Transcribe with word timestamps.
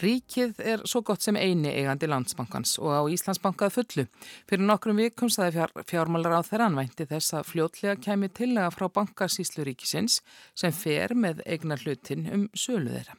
Ríkið 0.00 0.60
er 0.64 0.82
svo 0.88 1.02
gott 1.04 1.20
sem 1.20 1.36
eini 1.36 1.68
eigandi 1.74 2.08
landsbankans 2.08 2.78
og 2.80 2.94
á 2.96 3.02
Íslandsbankað 3.12 3.74
fullu. 3.74 4.04
Fyrir 4.48 4.64
nokkrum 4.64 4.96
vikum 4.96 5.28
staði 5.28 5.58
fjár, 5.58 5.74
fjármálar 5.90 6.38
á 6.40 6.42
þeirra 6.46 6.70
anvænti 6.70 7.04
þess 7.10 7.36
að 7.36 7.50
fljótlega 7.50 7.98
kemi 8.00 8.30
tillega 8.32 8.72
frá 8.72 8.88
bankasíslu 8.88 9.66
ríkisins 9.68 10.22
sem 10.56 10.72
fer 10.72 11.12
með 11.12 11.44
eignar 11.44 11.84
hlutin 11.84 12.24
um 12.32 12.48
sölu 12.56 12.94
þeirra. 12.96 13.18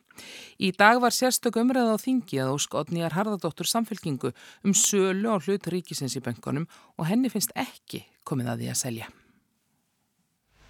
Í 0.57 0.73
dag 0.73 0.97
var 1.05 1.13
sérstök 1.13 1.61
umræða 1.61 1.97
á 1.97 2.01
þingi 2.01 2.41
að 2.41 2.55
óskotnýjar 2.57 3.13
Harðardóttur 3.19 3.69
samfélkingu 3.69 4.33
um 4.65 4.73
sölu 4.73 5.29
á 5.29 5.37
hlut 5.37 5.69
ríkisins 5.69 6.17
í 6.17 6.25
bankunum 6.25 6.65
og 6.97 7.09
henni 7.13 7.29
finnst 7.29 7.53
ekki 7.53 8.07
komið 8.25 8.55
að 8.55 8.63
því 8.63 8.73
að 8.73 8.81
selja. 8.85 9.13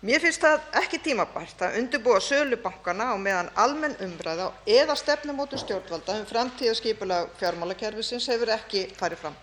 Mér 0.01 0.17
finnst 0.17 0.41
það 0.41 0.63
ekki 0.79 0.97
tímabært 1.05 1.59
að 1.61 1.75
undirbúa 1.77 2.17
sölu 2.25 2.57
bankanna 2.63 3.11
á 3.13 3.15
meðan 3.21 3.51
almenn 3.63 3.93
umræða 4.01 4.47
eða 4.65 4.95
stefnumótun 4.97 5.61
stjórnvalda 5.61 6.15
um 6.17 6.25
framtíðarskipulag 6.25 7.29
fjármálakerfisins 7.37 8.25
hefur 8.33 8.49
ekki 8.55 8.87
farið 8.97 9.21
fram. 9.21 9.35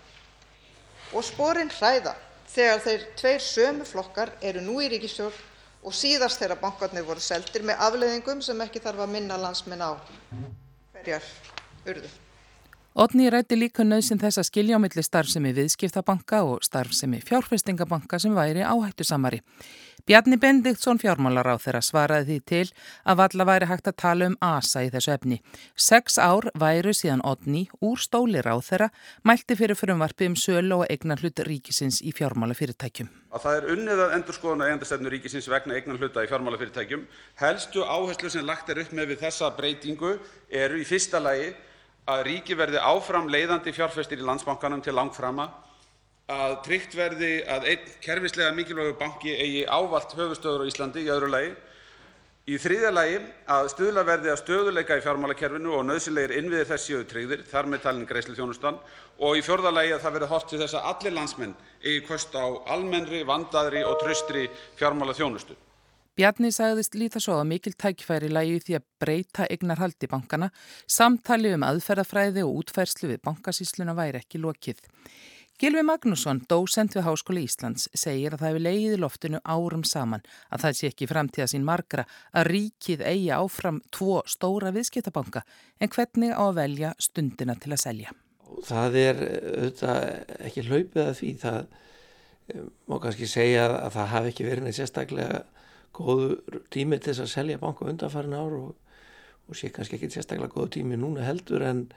Og 1.14 1.22
sporin 1.22 1.70
hræða 1.70 2.16
þegar 2.50 2.82
þeir 2.88 3.06
tveir 3.22 3.46
sömu 3.46 3.86
flokkar 3.86 4.34
eru 4.42 4.64
nú 4.66 4.80
í 4.82 4.90
ríkisstjórn 4.90 5.38
og 5.86 5.94
síðast 5.94 6.42
þegar 6.42 6.58
bankarnir 6.64 7.06
voru 7.06 7.22
seldir 7.22 7.62
með 7.62 7.84
afleiðingum 7.86 8.42
sem 8.42 8.66
ekki 8.66 8.82
þarf 8.82 9.06
að 9.06 9.14
minna 9.14 9.38
landsmenn 9.38 9.86
á 9.86 9.94
hverjar 10.98 11.30
urðu. 11.86 12.10
Otni 12.98 13.28
rætti 13.30 13.54
líka 13.54 13.84
nöðsin 13.86 14.18
þess 14.18 14.40
að 14.40 14.46
skilja 14.48 14.74
á 14.74 14.82
milli 14.82 15.02
starfsemi 15.06 15.52
viðskiptabanka 15.54 16.40
og 16.42 16.64
starfsemi 16.66 17.20
fjárfestingabanka 17.22 18.18
sem 18.18 18.32
væri 18.34 18.64
áhættu 18.66 19.04
samari. 19.06 19.38
Bjarni 20.08 20.34
Bendiktsson 20.42 20.98
fjármálar 20.98 21.46
á 21.46 21.62
þeirra 21.62 21.78
svaraði 21.84 22.27
því 22.27 22.38
til 22.50 22.72
að 23.06 23.20
valla 23.20 23.46
væri 23.52 23.68
hægt 23.70 23.90
að 23.92 23.96
tala 24.02 24.30
um 24.32 24.34
ASA 24.42 24.82
í 24.82 24.90
þessu 24.90 25.12
efni. 25.14 25.38
Seks 25.78 26.18
ár 26.18 26.48
væru 26.58 26.90
síðan 26.90 27.22
Odni 27.22 27.68
úr 27.78 28.02
stólir 28.02 28.50
á 28.50 28.58
þeirra 28.58 28.90
mælti 29.22 29.55
fyrir 29.60 29.78
frumvarfi 29.78 30.33
um 30.33 30.34
sölu 30.34 30.80
og 30.80 30.90
eignar 30.90 31.22
hlut 31.22 31.44
ríkisins 31.46 32.00
í 32.02 32.10
fjármálafyrirtækjum. 32.18 33.12
Að 33.30 33.46
það 33.46 33.60
er 33.60 33.70
unnið 33.77 34.05
að 34.08 34.16
endur 34.18 34.40
skoðan 34.40 34.66
að 34.66 34.72
eigendastefnu 34.72 35.14
ríkisins 35.14 35.50
vegna 35.55 35.78
eignar 35.78 36.02
hluta 36.02 36.27
í 36.27 36.33
fjármálafyrirtækjum. 36.34 37.06
Helstu 37.44 37.86
áherslu 37.86 38.34
sem 38.34 38.48
lagt 38.48 38.74
er 38.74 38.83
upp 38.83 38.90
með 38.90 39.14
við 39.14 39.24
þessa 39.28 39.55
breytingu 39.55 40.16
eru 40.50 40.83
í 40.83 40.88
fyrsta 40.88 41.22
lagi 41.22 41.52
að 42.09 42.25
ríki 42.28 42.56
verði 42.56 42.81
áfram 42.81 43.28
leiðandi 43.28 43.75
fjárfestir 43.77 44.23
í 44.23 44.27
landsbankanum 44.27 44.81
til 44.84 44.95
langframa 44.97 45.51
að 46.28 46.59
tryggt 46.64 46.95
verði 46.97 47.31
að 47.48 47.67
einn 47.73 47.92
kerfislega 48.05 48.53
mikilvægur 48.56 48.98
banki 49.01 49.33
eigi 49.33 49.64
ávallt 49.64 50.12
höfuðstöður 50.17 50.64
á 50.64 50.69
Íslandi 50.69 51.05
í 51.05 51.12
öðru 51.12 51.31
lagi. 51.33 51.55
Í 52.48 52.56
þriðja 52.56 52.91
lagi 52.92 53.17
að 53.53 53.70
stuðla 53.75 54.05
verði 54.09 54.33
að 54.33 54.41
stöðuleika 54.41 54.97
í 54.97 55.05
fjármálakerfinu 55.05 55.73
og 55.77 55.86
nauðsynlegir 55.89 56.36
innviðir 56.39 56.69
þess 56.70 56.89
séu 56.89 57.03
tryggðir, 57.09 57.45
þar 57.48 57.69
með 57.69 57.83
talin 57.84 58.09
greiðsluþjónustan. 58.09 58.79
Og 59.20 59.36
í 59.36 59.45
fjórða 59.45 59.73
lagi 59.77 59.92
að 59.92 60.05
það 60.05 60.17
verði 60.17 60.31
horft 60.33 60.48
til 60.53 60.61
þess 60.62 60.79
að 60.79 60.91
allir 60.92 61.17
landsmenn 61.17 61.56
eigi 61.84 62.05
kost 62.09 62.36
á 62.36 62.45
almennri, 62.73 63.20
vandaðri 63.29 63.84
og 63.84 64.01
traustri 64.01 64.47
fjármálaþjónustu. 64.81 65.56
Bjarni 66.19 66.48
sagðist 66.50 66.97
líta 66.98 67.20
svo 67.22 67.36
að 67.38 67.44
mikil 67.52 67.70
tækfæri 67.78 68.27
lægi 68.33 68.56
því 68.66 68.74
að 68.74 68.86
breyta 68.98 69.44
eignarhaldi 69.55 70.08
bankana, 70.11 70.48
samtali 70.91 71.52
um 71.55 71.62
aðferðafræði 71.62 72.42
og 72.42 72.56
útfærslu 72.64 73.12
við 73.12 73.20
bankasísluna 73.22 73.92
væri 73.94 74.19
ekki 74.19 74.41
lokið. 74.42 74.80
Gilvi 75.62 75.84
Magnússon, 75.86 76.41
dósent 76.50 76.96
við 76.96 77.05
Háskóli 77.06 77.44
Íslands, 77.46 77.86
segir 77.94 78.34
að 78.34 78.42
það 78.42 78.50
hefur 78.50 78.64
leiðið 78.64 79.02
loftinu 79.05 79.41
árum 79.46 79.84
saman 79.86 80.24
að 80.50 80.64
það 80.64 80.74
sé 80.80 80.91
ekki 80.91 81.08
framtíða 81.11 81.46
sín 81.52 81.69
margra 81.69 82.05
að 82.34 82.50
ríkið 82.50 83.05
eigi 83.06 83.28
áfram 83.36 83.78
tvo 83.94 84.16
stóra 84.27 84.72
viðskiptabanka 84.74 85.44
en 85.78 85.92
hvernig 85.94 86.35
á 86.35 86.42
að 86.48 86.58
velja 86.58 86.90
stundina 86.98 87.55
til 87.62 87.77
að 87.77 87.83
selja. 87.85 88.17
Það 88.67 88.98
er 89.05 89.23
auðvitað 89.23 90.02
ekki 90.50 90.67
hlaupið 90.67 91.05
að 91.05 91.14
því. 91.20 91.30
Það 91.45 91.61
eh, 91.62 92.67
má 92.90 92.98
kannski 93.06 93.30
segja 93.30 93.68
að 93.68 93.96
það 94.00 94.12
hafi 94.17 94.35
ekki 94.35 94.48
verið 94.48 94.67
neitt 94.67 94.79
sérstaklega 94.80 95.45
góður 95.98 96.61
tími 96.75 96.98
til 96.98 97.13
þess 97.13 97.25
að 97.27 97.33
selja 97.35 97.63
banka 97.63 97.89
undanfærin 97.91 98.36
ár 98.39 98.59
og, 98.59 99.01
og 99.48 99.59
sé 99.59 99.73
kannski 99.75 99.98
ekki 99.98 100.13
sérstaklega 100.14 100.55
góðu 100.55 100.77
tími 100.79 100.98
núna 101.01 101.27
heldur 101.27 101.64
en 101.67 101.89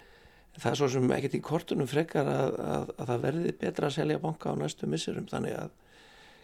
það 0.58 0.72
er 0.72 0.80
svo 0.80 0.90
sem 0.92 1.14
ekkert 1.16 1.38
í 1.38 1.44
kortunum 1.46 1.90
frekar 1.90 2.28
að, 2.28 2.58
að, 2.60 2.90
að 2.98 3.12
það 3.12 3.28
verði 3.28 3.54
betra 3.62 3.88
að 3.88 3.98
selja 4.00 4.24
banka 4.24 4.52
á 4.52 4.56
næstu 4.60 4.90
missurum 4.90 5.30
þannig 5.32 5.56
að 5.60 5.78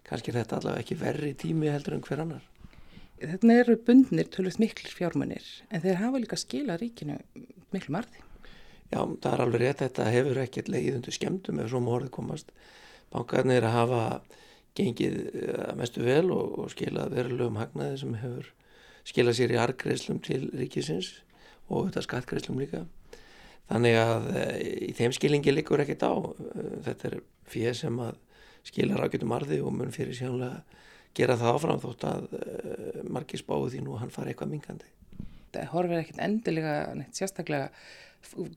kannski 0.07 0.31
er 0.31 0.39
þetta 0.41 0.61
allavega 0.61 0.85
ekki 0.85 0.99
verri 1.01 1.33
tími 1.35 1.71
heldur 1.71 1.97
en 1.97 2.05
hver 2.05 2.23
annar. 2.23 2.45
Þetta 3.17 3.53
eru 3.57 3.75
bundnir 3.81 4.29
tölvöld 4.29 4.59
miklu 4.61 4.93
fjármunir 4.93 5.45
en 5.73 5.83
þeir 5.83 6.01
hafa 6.03 6.21
líka 6.21 6.37
skila 6.39 6.77
ríkinu 6.77 7.17
miklu 7.73 7.95
marði. 7.97 8.23
Já, 8.87 9.01
það 9.03 9.31
er 9.33 9.43
alveg 9.43 9.63
rétt, 9.63 9.81
þetta 9.81 10.11
hefur 10.13 10.37
ekkert 10.45 10.69
leið 10.71 10.99
undir 10.99 11.15
skemmtum 11.15 11.59
ef 11.59 11.71
svo 11.71 11.81
morðið 11.83 12.13
komast. 12.15 12.53
Bankarnir 13.11 13.65
að 13.67 13.75
hafa 13.75 14.03
gengið 14.77 15.17
eh, 15.31 15.71
mestu 15.77 16.03
vel 16.05 16.29
og, 16.33 16.59
og 16.63 16.71
skila 16.73 17.07
verulegum 17.11 17.59
hagnaði 17.59 18.01
sem 18.01 18.15
hefur 18.21 18.51
skilað 19.07 19.39
sér 19.39 19.55
í 19.55 19.59
argreislum 19.61 20.21
til 20.23 20.47
ríkisins 20.51 21.13
og 21.67 21.87
þetta 21.87 22.05
skattgreislum 22.05 22.61
líka. 22.61 22.85
Þannig 23.67 23.99
að 23.99 24.29
eh, 24.39 24.55
í 24.89 24.91
þeim 24.97 25.15
skilingi 25.15 25.53
likur 25.55 25.83
ekkert 25.83 26.07
á. 26.07 26.13
Eh, 26.13 26.73
þetta 26.87 27.11
er 27.11 27.19
fyrir 27.47 27.77
sem 27.79 28.01
að 28.03 28.19
skila 28.67 28.99
rákjötum 28.99 29.35
arði 29.35 29.61
og 29.63 29.73
mun 29.75 29.93
fyrir 29.95 30.15
sjánlega 30.15 30.63
gera 31.17 31.37
það 31.39 31.55
áfram 31.55 31.79
þótt 31.81 32.03
að 32.05 32.25
margir 33.09 33.41
spáðu 33.41 33.71
því 33.73 33.79
nú 33.85 33.95
hann 33.97 34.11
fari 34.13 34.33
eitthvað 34.33 34.51
mingandi. 34.51 34.89
Það 35.55 35.71
horfir 35.71 36.01
ekkert 36.03 36.19
endilega 36.21 36.73
neitt 36.99 37.17
sérstaklega 37.17 37.71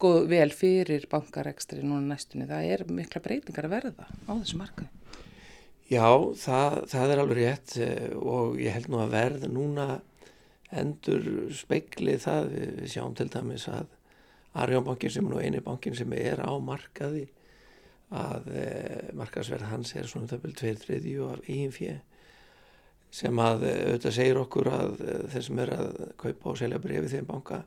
góð 0.02 0.26
vel 0.28 0.50
fyrir 0.52 1.06
bankarekstri 1.08 1.84
núna 1.86 2.10
næstunni. 2.10 2.48
Það 2.50 2.72
er 2.74 2.84
mikla 2.90 3.22
breytingar 3.24 3.70
að 3.70 3.76
verða 3.78 4.08
á 4.10 4.32
þessu 4.34 4.58
markaði. 4.60 4.99
Já, 5.90 6.06
það, 6.38 6.76
það 6.92 7.12
er 7.12 7.20
alveg 7.22 7.40
rétt 7.40 7.72
og 8.20 8.60
ég 8.62 8.76
held 8.76 8.90
nú 8.92 9.00
að 9.02 9.14
verð 9.16 9.46
núna 9.50 9.88
endur 10.70 11.24
speiklið 11.58 12.20
það. 12.22 12.52
Við 12.54 12.92
sjáum 12.92 13.16
til 13.18 13.26
dæmis 13.32 13.66
að 13.70 13.90
Arjónbankin 14.60 15.12
sem 15.14 15.26
er 15.26 15.34
nú 15.34 15.42
eini 15.42 15.62
bankin 15.62 15.96
sem 15.98 16.12
er 16.14 16.42
á 16.42 16.50
markaði 16.62 17.26
að 18.10 18.48
eh, 18.58 19.10
markaðsverð 19.14 19.68
hans 19.70 19.92
er 19.94 20.08
svona 20.10 20.30
töfnvel 20.30 20.54
tveir 20.58 20.78
þriðju 20.82 21.28
af 21.30 21.44
eigin 21.46 21.74
fjö 21.74 21.92
sem 23.14 23.42
að 23.42 23.66
eh, 23.66 23.82
auðvitað 23.90 24.16
segir 24.16 24.40
okkur 24.40 24.70
að 24.70 25.02
eh, 25.02 25.20
þeir 25.32 25.44
sem 25.46 25.60
er 25.64 25.72
að 25.74 26.00
kaupa 26.20 26.52
og 26.52 26.58
selja 26.60 26.80
brefi 26.82 27.10
þeim 27.10 27.28
banka 27.28 27.60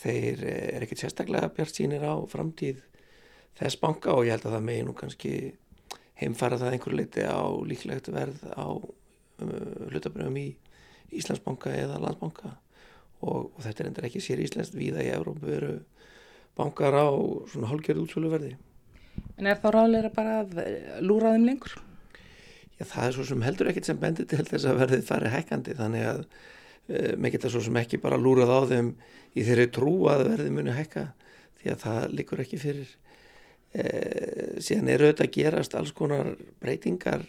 þeir 0.00 0.44
eh, 0.48 0.68
er 0.72 0.86
ekkert 0.86 1.02
sérstaklega 1.04 1.52
bjart 1.56 1.76
sínir 1.76 2.04
á 2.08 2.16
framtíð 2.30 2.80
þess 3.56 3.80
banka 3.80 4.16
og 4.16 4.24
ég 4.26 4.36
held 4.36 4.48
að 4.48 4.56
það 4.56 4.66
megi 4.70 4.86
nú 4.86 4.96
kannski 4.96 5.34
heimfara 6.20 6.58
það 6.60 6.76
einhver 6.76 6.96
leiti 6.96 7.24
á 7.26 7.40
líklegt 7.68 8.10
verð 8.12 8.44
á 8.56 8.66
um, 8.72 9.50
hlutabröfum 9.90 10.38
í 10.40 10.46
Íslandsbanka 11.16 11.72
eða 11.76 12.00
Landsbanka. 12.02 12.56
Og, 13.24 13.52
og 13.52 13.60
þetta 13.64 13.82
er 13.82 13.90
endur 13.90 14.08
ekki 14.08 14.22
sér 14.24 14.42
íslenskt 14.44 14.76
viða 14.76 15.04
í 15.04 15.12
Európu 15.14 15.50
eru 15.52 15.74
bankar 16.56 16.96
á 16.96 17.08
svona 17.52 17.70
hálgjörðu 17.70 18.06
útsöluverði. 18.06 18.54
En 19.36 19.48
er 19.48 19.60
þá 19.60 19.68
ráðleira 19.72 20.12
bara 20.12 20.40
að 20.42 20.58
lúra 21.04 21.32
þeim 21.34 21.46
lengur? 21.48 21.76
Já, 22.76 22.84
það 22.84 23.06
er 23.06 23.14
svo 23.16 23.24
sem 23.30 23.44
heldur 23.44 23.70
ekkit 23.70 23.88
sem 23.88 24.00
bendir 24.00 24.28
til 24.28 24.44
þess 24.44 24.68
að 24.68 24.80
verðið 24.82 25.06
fari 25.08 25.32
hækkandi. 25.32 25.76
Þannig 25.78 26.08
að 26.10 26.22
e, 26.22 27.14
með 27.16 27.36
geta 27.36 27.52
svo 27.52 27.62
sem 27.64 27.78
ekki 27.80 28.00
bara 28.02 28.20
lúrað 28.20 28.52
á 28.52 28.60
þeim 28.72 28.92
í 29.36 29.44
þeirri 29.46 29.68
trú 29.72 29.94
að 30.12 30.26
verðið 30.32 30.54
muni 30.58 30.76
hækka 30.76 31.06
því 31.60 31.72
að 31.72 31.82
það 31.84 32.16
likur 32.20 32.44
ekki 32.44 32.60
fyrir 32.60 32.92
síðan 33.74 34.88
eru 34.88 35.10
þetta 35.10 35.24
að 35.26 35.34
gerast 35.34 35.74
alls 35.76 35.92
konar 35.92 36.30
breytingar 36.62 37.26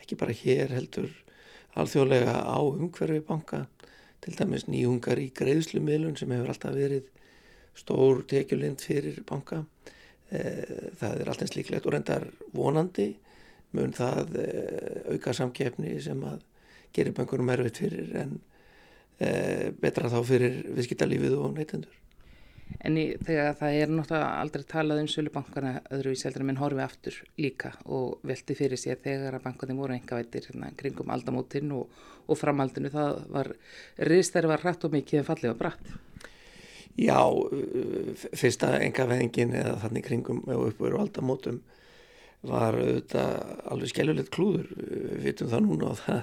ekki 0.00 0.16
bara 0.16 0.36
hér 0.36 0.70
heldur 0.72 1.10
alþjóðlega 1.76 2.36
á 2.46 2.58
umhverfi 2.62 3.20
banka 3.26 3.66
til 4.24 4.34
dæmis 4.38 4.64
nýjungar 4.70 5.20
í 5.20 5.28
greiðslumiðlun 5.36 6.16
sem 6.18 6.32
hefur 6.32 6.52
alltaf 6.52 6.74
verið 6.76 7.10
stór 7.76 8.22
tekjulind 8.30 8.80
fyrir 8.82 9.20
banka. 9.28 9.62
Eh, 10.30 10.90
það 10.98 11.20
er 11.20 11.30
alltaf 11.30 11.52
slíklegt 11.52 11.86
og 11.86 11.94
reyndar 11.94 12.24
vonandi 12.56 13.12
mun 13.76 13.92
það 13.94 14.38
eh, 14.42 15.12
auka 15.12 15.34
samkefni 15.36 15.98
sem 16.02 16.22
að 16.26 16.40
gerir 16.96 17.14
bankunum 17.14 17.52
erfitt 17.54 17.82
fyrir 17.84 18.14
en 18.24 18.38
eh, 19.20 19.68
betra 19.76 20.10
þá 20.10 20.18
fyrir 20.26 20.58
viðskiptalífið 20.74 21.36
og 21.38 21.54
neytendur. 21.58 21.94
En 22.86 22.96
í, 22.98 23.04
þegar 23.22 23.54
það 23.58 23.76
er 23.80 23.92
náttúrulega 23.92 24.40
aldrei 24.40 24.64
talað 24.68 25.00
um 25.02 25.08
sölubankana 25.10 25.70
öðruvísi 25.94 26.26
heldur 26.26 26.42
en 26.42 26.48
minn 26.50 26.58
horfi 26.60 26.82
aftur 26.82 27.16
líka 27.40 27.72
og 27.84 28.24
velti 28.26 28.56
fyrir 28.58 28.80
sér 28.80 28.98
þegar 29.02 29.38
að 29.38 29.46
bankanum 29.46 29.80
voru 29.82 29.96
engavættir 29.96 30.48
hérna, 30.50 30.72
kringum 30.78 31.12
aldamótin 31.14 31.72
og, 31.74 31.94
og 32.26 32.38
framhaldinu 32.38 32.90
það 32.92 33.22
var 33.32 33.52
ristæri 34.10 34.50
var 34.50 34.62
hrætt 34.62 34.86
og 34.86 34.94
mikið 34.94 35.22
en 35.22 35.28
fallið 35.30 35.52
var 35.52 35.60
bratt. 35.62 35.94
Já, 36.96 37.20
fyrsta 38.40 38.76
engavæðingin 38.80 39.56
eða 39.56 39.78
þannig 39.82 40.06
kringum 40.06 40.44
og 40.46 40.68
uppveru 40.70 41.00
aldamótum 41.00 41.62
var 42.46 42.76
auðvitað 42.78 43.34
alveg 43.72 43.92
skellulegt 43.92 44.32
klúður, 44.34 44.68
við 44.76 45.26
vitum 45.30 45.50
það 45.52 45.66
núna 45.66 45.90
og 45.90 45.98
það, 46.02 46.22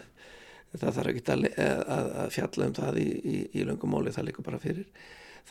það 0.78 0.96
þarf 1.00 1.12
ekki 1.12 1.26
að, 1.34 1.50
að, 1.98 2.08
að 2.24 2.32
fjalla 2.38 2.70
um 2.70 2.80
það 2.80 3.04
í, 3.04 3.10
í, 3.10 3.36
í 3.60 3.68
löngum 3.68 3.94
móli, 3.94 4.14
það 4.16 4.30
líka 4.30 4.46
bara 4.46 4.62
fyrir 4.64 4.88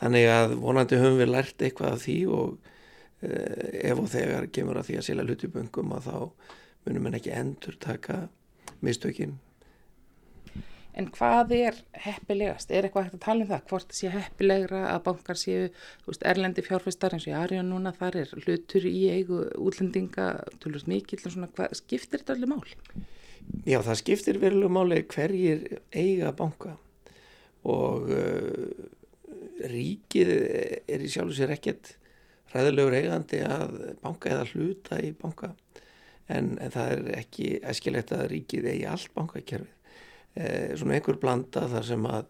þannig 0.01 0.27
að 0.33 0.57
vonandi 0.63 0.99
höfum 1.01 1.21
við 1.21 1.33
lært 1.33 1.65
eitthvað 1.65 1.95
af 1.97 2.03
því 2.05 2.17
og 2.33 2.51
uh, 2.57 3.65
ef 3.83 4.03
og 4.03 4.11
þegar 4.13 4.51
kemur 4.55 4.81
að 4.81 4.89
því 4.89 4.99
að 4.99 5.07
selja 5.09 5.27
hluti 5.27 5.51
böngum 5.53 5.95
að 5.97 6.09
þá 6.09 6.17
munum 6.83 7.09
en 7.09 7.19
ekki 7.19 7.35
endur 7.37 7.79
taka 7.79 8.27
mistökinn 8.83 9.39
En 10.93 11.07
hvað 11.09 11.53
er 11.57 11.77
heppilegast? 12.03 12.69
Er 12.69 12.85
eitthvað 12.85 13.07
hægt 13.07 13.15
að 13.17 13.23
tala 13.23 13.45
um 13.45 13.49
það? 13.49 13.61
Hvort 13.71 13.95
sé 13.97 14.09
heppilegra 14.13 14.81
að 14.91 14.99
bankar 15.07 15.39
séu 15.41 15.63
veist, 16.05 16.25
erlendi 16.29 16.65
fjárfæstar 16.65 17.15
eins 17.15 17.25
og 17.25 17.31
í 17.31 17.37
Arjón 17.37 17.71
núna 17.73 17.95
þar 17.97 18.19
er 18.21 18.33
hlutur 18.43 18.85
í 18.85 19.07
eigu 19.09 19.39
útlendinga 19.57 20.27
tölvist 20.61 20.89
mikill 20.91 21.23
og 21.23 21.33
svona 21.33 21.49
hvað 21.55 21.73
skiptir 21.79 22.21
þetta 22.21 22.35
allir 22.35 22.51
mál? 22.53 22.61
Já 23.65 23.79
það 23.81 23.99
skiptir 24.03 24.41
verulega 24.43 24.75
máli 24.77 25.01
hverjir 25.09 25.65
eiga 25.89 26.29
banka 26.37 26.75
og 27.65 28.13
uh, 28.13 28.69
ríkið 29.69 30.31
er 30.87 31.03
í 31.03 31.09
sjálf 31.11 31.33
og 31.33 31.37
sér 31.37 31.53
ekkert 31.55 31.93
ræðilegur 32.53 32.97
eigandi 32.97 33.41
að 33.45 33.77
banka 34.03 34.31
eða 34.33 34.49
hluta 34.51 34.99
í 35.01 35.13
banka. 35.17 35.53
En, 36.31 36.53
en 36.61 36.71
það 36.73 36.93
er 36.93 37.09
ekki 37.19 37.47
eskilegt 37.71 38.13
að 38.15 38.27
ríkið 38.31 38.69
eigi 38.71 38.85
allt 38.89 39.11
bankakerfið. 39.17 39.73
Eh, 40.33 40.73
svona 40.79 40.97
einhver 40.97 41.19
blanda 41.21 41.67
þar 41.69 41.85
sem 41.85 42.05
að 42.09 42.29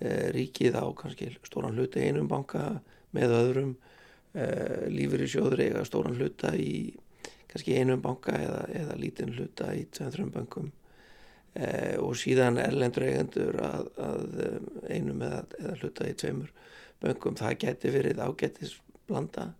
eh, 0.00 0.26
ríkið 0.34 0.76
á 0.76 0.84
kannski 0.96 1.30
stóran 1.46 1.76
hluta 1.78 2.00
í 2.00 2.08
einum 2.10 2.28
banka 2.28 2.64
með 3.16 3.36
öðrum. 3.36 3.76
Eh, 4.34 4.88
lífur 4.92 5.24
í 5.24 5.30
sjóður 5.30 5.64
eiga 5.64 5.86
stóran 5.88 6.18
hluta 6.18 6.52
í 6.56 6.92
kannski 7.50 7.78
einum 7.78 8.02
banka 8.04 8.36
eða, 8.36 8.60
eða 8.82 8.98
lítinn 9.00 9.34
hluta 9.34 9.72
í 9.74 9.86
tveim 9.90 10.30
bankum 10.34 10.70
eh, 11.54 11.96
og 11.98 12.18
síðan 12.18 12.60
erlendur 12.62 13.06
eigendur 13.08 13.60
að, 13.64 13.88
að 14.00 14.42
eh, 14.44 14.58
einum 14.96 15.24
eða, 15.26 15.44
eða 15.60 15.78
hluta 15.80 16.10
í 16.10 16.16
tveimur 16.20 16.52
bankum 17.00 17.38
það 17.38 17.58
geti 17.64 17.94
verið 17.94 18.20
ágetis 18.20 18.76
blanda. 19.08 19.50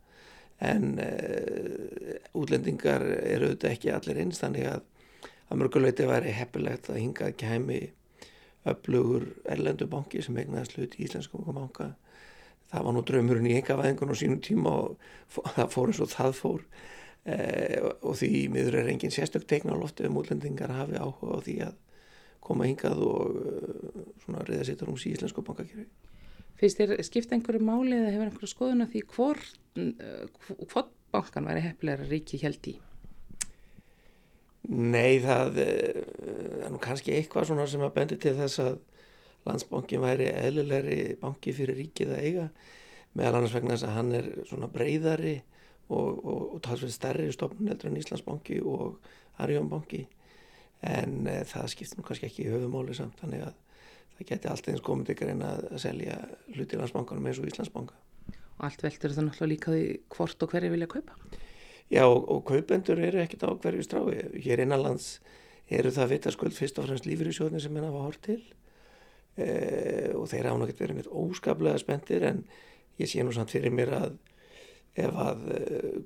En 0.61 0.99
uh, 1.01 2.17
útlendingar 2.37 3.01
eru 3.01 3.47
auðvitað 3.49 3.71
ekki 3.71 3.93
allir 3.95 4.19
eins 4.21 4.43
þannig 4.43 4.67
að 4.69 4.83
að 5.51 5.59
mörguleiti 5.59 6.07
væri 6.07 6.35
heppilegt 6.35 6.91
að 6.91 7.01
hingað 7.01 7.35
kemi 7.41 7.81
öflugur 8.71 9.27
erlendubanki 9.51 10.23
sem 10.23 10.39
egnaðist 10.39 10.77
hlut 10.77 10.95
í 10.95 11.07
Íslenskum 11.07 11.49
banka. 11.57 11.95
Það 12.71 12.87
var 12.87 12.95
nú 12.95 13.03
draumurinn 13.07 13.49
í 13.51 13.57
engavæðingun 13.59 14.13
á 14.15 14.21
sínum 14.21 14.43
tíma 14.45 14.75
og 14.85 14.91
það 15.57 15.73
fór 15.75 15.91
eins 15.91 16.03
og 16.05 16.13
það 16.13 16.37
fór. 16.39 16.61
eh, 16.63 17.00
og 17.27 18.15
því 18.17 18.49
miður 18.49 18.79
er 18.81 18.89
engin 18.89 19.13
sérstök 19.13 19.45
loftu 19.69 20.07
um 20.09 20.17
útlendingar 20.17 20.73
hafi 20.73 20.97
áhuga 20.97 21.37
á 21.37 21.39
því 21.45 21.57
að 21.69 21.75
koma 22.41 22.69
hingað 22.69 23.03
og 23.05 23.35
uh, 23.37 24.05
svona 24.25 24.45
reyða 24.49 24.69
sittar 24.71 24.89
um 24.89 24.99
sí 24.99 25.13
Íslensku 25.15 25.45
bankakerfi. 25.45 25.87
Fyrst 26.61 26.81
er 26.81 26.95
skipt 27.07 27.33
einhverju 27.33 27.63
máli 27.65 27.97
eða 27.97 28.13
hefur 28.15 28.29
einhverju 28.29 28.53
skoðun 28.53 28.85
af 28.85 28.93
því 28.93 29.03
hvort, 29.15 29.61
hvort 30.73 30.91
bankan 31.13 31.49
væri 31.49 31.65
heppilegra 31.65 32.09
ríki 32.09 32.41
held 32.43 32.69
í? 32.69 32.75
Nei, 34.71 35.21
það 35.25 35.61
eh, 35.63 36.03
er 36.67 36.73
nú 36.73 36.81
kannski 36.83 37.15
eitthvað 37.17 37.49
svona 37.49 37.65
sem 37.71 37.85
að 37.85 37.95
bendi 37.97 38.19
til 38.21 38.35
þess 38.37 38.61
að 38.61 38.75
landsbankin 39.49 40.05
væri 40.05 40.29
eðlilegri 40.37 40.99
banki 41.23 41.55
fyrir 41.57 41.81
ríkið 41.81 42.13
að 42.13 42.27
eiga 42.27 42.45
meðal 43.17 43.39
annars 43.39 43.57
vegna 43.57 43.73
þess 43.75 43.89
að 43.89 43.97
hann 43.97 44.13
er 44.19 44.29
svona 44.51 44.69
breyðari 44.71 45.39
og, 45.91 46.21
og, 46.25 46.43
og 46.55 46.63
talsveit 46.65 46.95
stærri 46.95 47.29
stofnun 47.35 47.71
heldur 47.73 47.91
en 47.91 47.99
Íslandsbanki 48.01 48.61
og 48.63 49.01
Arjónbanki 49.43 50.05
en 50.87 51.27
e, 51.29 51.41
það 51.49 51.73
skiptir 51.75 51.99
nú 52.01 52.07
kannski 52.07 52.29
ekki 52.29 52.47
í 52.47 52.53
höfumáli 52.53 52.97
samt 52.97 53.19
þannig 53.21 53.45
að 53.49 53.59
það 54.17 54.31
geti 54.31 54.51
allt 54.53 54.71
eins 54.71 54.85
komið 54.87 55.13
ykkur 55.15 55.33
en 55.35 55.45
að 55.49 55.67
selja 55.83 56.17
hluti 56.55 56.79
landsbankanum 56.81 57.29
eins 57.29 57.43
og 57.43 57.51
Íslandsbanka. 57.51 57.99
Og 58.61 58.65
allt 58.69 58.85
veldur 58.85 59.17
það 59.17 59.29
náttúrulega 59.29 59.53
líka 59.55 59.75
því 59.75 59.85
hvort 60.15 60.47
og 60.47 60.55
hverju 60.55 60.73
vilja 60.75 60.91
kaupa? 60.95 61.19
Já 61.91 62.05
og, 62.07 62.25
og 62.31 62.43
kaupendur 62.47 63.03
eru 63.03 63.21
ekkert 63.25 63.49
á 63.49 63.51
hverju 63.51 63.85
strái. 63.85 64.25
Hér 64.45 64.63
innanlands 64.63 65.19
eru 65.71 65.93
það 65.95 66.15
vitaskuld 66.15 66.55
fyrst 66.57 66.79
og 66.79 66.87
fremst 66.87 67.07
lífyrirsjóðnir 67.09 67.63
sem 67.65 67.77
henn 67.77 67.89
hafa 67.89 68.05
hort 68.07 68.23
til 68.27 68.41
e, 69.37 69.47
og 70.15 70.27
þeir 70.31 70.51
hafa 70.51 70.61
náttúrulega 70.61 70.83
verið 70.85 71.01
mjög 71.01 71.15
óskaplega 71.25 71.83
spendir 71.83 72.27
en 72.29 72.45
ég 73.01 73.11
sé 73.11 73.25
nú 73.25 73.35
samt 73.35 73.53
fyrir 73.55 73.75
mér 73.75 73.95
að 73.97 74.19
ef 74.99 75.21
að 75.23 75.45
e, 75.55 75.61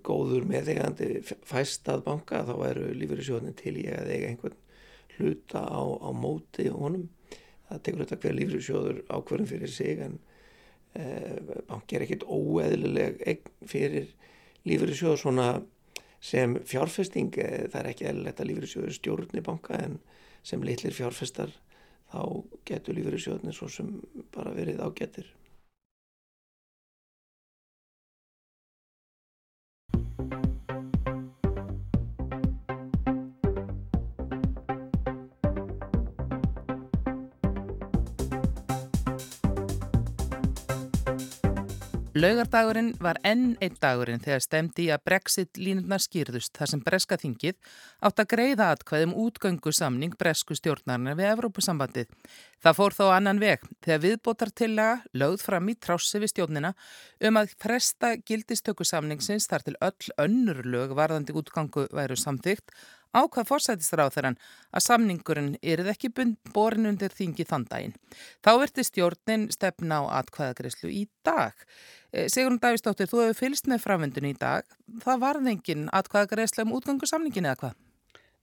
góður 0.04 0.46
meðegandi 0.48 1.08
fæst 1.24 1.88
að 1.88 2.04
banka 2.08 2.42
þá 2.48 2.54
eru 2.68 2.90
lífyrirsjóðnir 3.00 3.56
til 3.60 3.76
ég 3.80 3.96
að 3.96 4.12
eiga 4.12 4.30
einhvern 4.32 4.60
hluta 5.16 5.62
á, 5.64 5.82
á 5.82 6.10
móti 6.12 6.68
honum. 6.72 7.08
Það 7.68 7.84
tekur 7.86 8.04
þetta 8.04 8.20
hver 8.22 8.38
lífyrirsjóður 8.40 9.02
ákverðum 9.08 9.50
fyrir 9.50 9.72
sig 9.72 10.02
en 10.04 10.18
e, 10.92 11.04
banki 11.70 11.96
er 11.96 12.06
ekkert 12.06 12.26
óeðlileg 12.28 13.48
fyrir 13.70 14.10
lífyrirsjóður 14.68 15.22
svona 15.22 15.48
sem 16.24 16.56
fjárfesting, 16.64 17.36
eh, 17.36 17.66
það 17.68 17.80
er 17.80 17.90
ekki 17.90 18.08
eðlilegt 18.08 18.40
að 18.40 18.50
lífyrirsjóður 18.50 18.96
stjórn 18.96 19.40
í 19.40 19.44
banka 19.44 19.76
en 19.76 19.98
sem 20.44 20.62
litlir 20.64 20.94
fjárfestar 20.96 21.52
þá 22.12 22.20
getur 22.68 22.96
lífyrirsjóðunni 22.96 23.52
svo 23.52 23.68
sem 23.68 23.90
bara 24.32 24.54
verið 24.56 24.80
ágetir. 24.84 25.28
Laugardagurinn 42.14 42.92
var 43.02 43.18
enn 43.26 43.56
einn 43.58 43.74
dagurinn 43.82 44.20
þegar 44.22 44.42
stemdi 44.44 44.84
í 44.84 44.90
að 44.94 45.00
Brexit 45.08 45.58
línurnar 45.58 45.98
skýrðust 45.98 46.52
þar 46.54 46.70
sem 46.70 46.82
Breska 46.86 47.16
þingið 47.18 47.56
átt 48.06 48.22
að 48.22 48.28
greiða 48.30 48.68
atkvæðum 48.70 49.16
útgöngu 49.18 49.72
samning 49.74 50.14
Bresku 50.20 50.54
stjórnarnar 50.54 51.18
við 51.18 51.32
Evrópusambandið. 51.32 52.12
Það 52.62 52.78
fór 52.78 52.94
þó 52.94 53.04
annan 53.16 53.42
veg 53.42 53.66
þegar 53.82 54.02
viðbótartillega 54.06 55.18
lögð 55.24 55.42
fram 55.48 55.72
í 55.72 55.74
trássi 55.74 56.22
við 56.22 56.36
stjórnina 56.36 56.70
um 57.26 57.42
að 57.42 57.56
fresta 57.58 58.12
gildistöku 58.22 58.86
samningsins 58.86 59.50
þar 59.50 59.66
til 59.66 59.74
öll 59.82 60.14
önnur 60.28 60.62
lög 60.62 60.94
varðandi 60.94 61.34
útgangu 61.34 61.88
væru 61.90 62.14
samþygt 62.14 62.70
ákvað 63.14 63.48
fórsættisráþarann 63.50 64.38
að 64.74 64.84
samningurinn 64.88 65.54
erið 65.62 65.92
ekki 65.94 66.10
borin 66.54 66.90
undir 66.90 67.14
þingi 67.14 67.46
þann 67.48 67.68
daginn. 67.70 67.96
Þá 68.44 68.50
verði 68.64 68.86
stjórnin 68.88 69.48
stefna 69.54 70.02
á 70.02 70.20
atkvæðagreyslu 70.20 70.90
í 70.90 71.06
dag. 71.26 71.54
Eh, 72.12 72.28
Sigrun 72.28 72.60
Davísdóttir, 72.62 73.08
þú 73.10 73.24
hefur 73.24 73.40
fylst 73.40 73.70
með 73.70 73.84
framvendun 73.86 74.30
í 74.30 74.36
dag. 74.38 74.68
Það 75.06 75.24
varð 75.24 75.50
enginn 75.54 75.88
atkvæðagreyslu 75.94 76.66
um 76.66 76.76
útgangu 76.78 77.08
samningin 77.10 77.48
eða 77.48 77.60
hvað? 77.62 77.80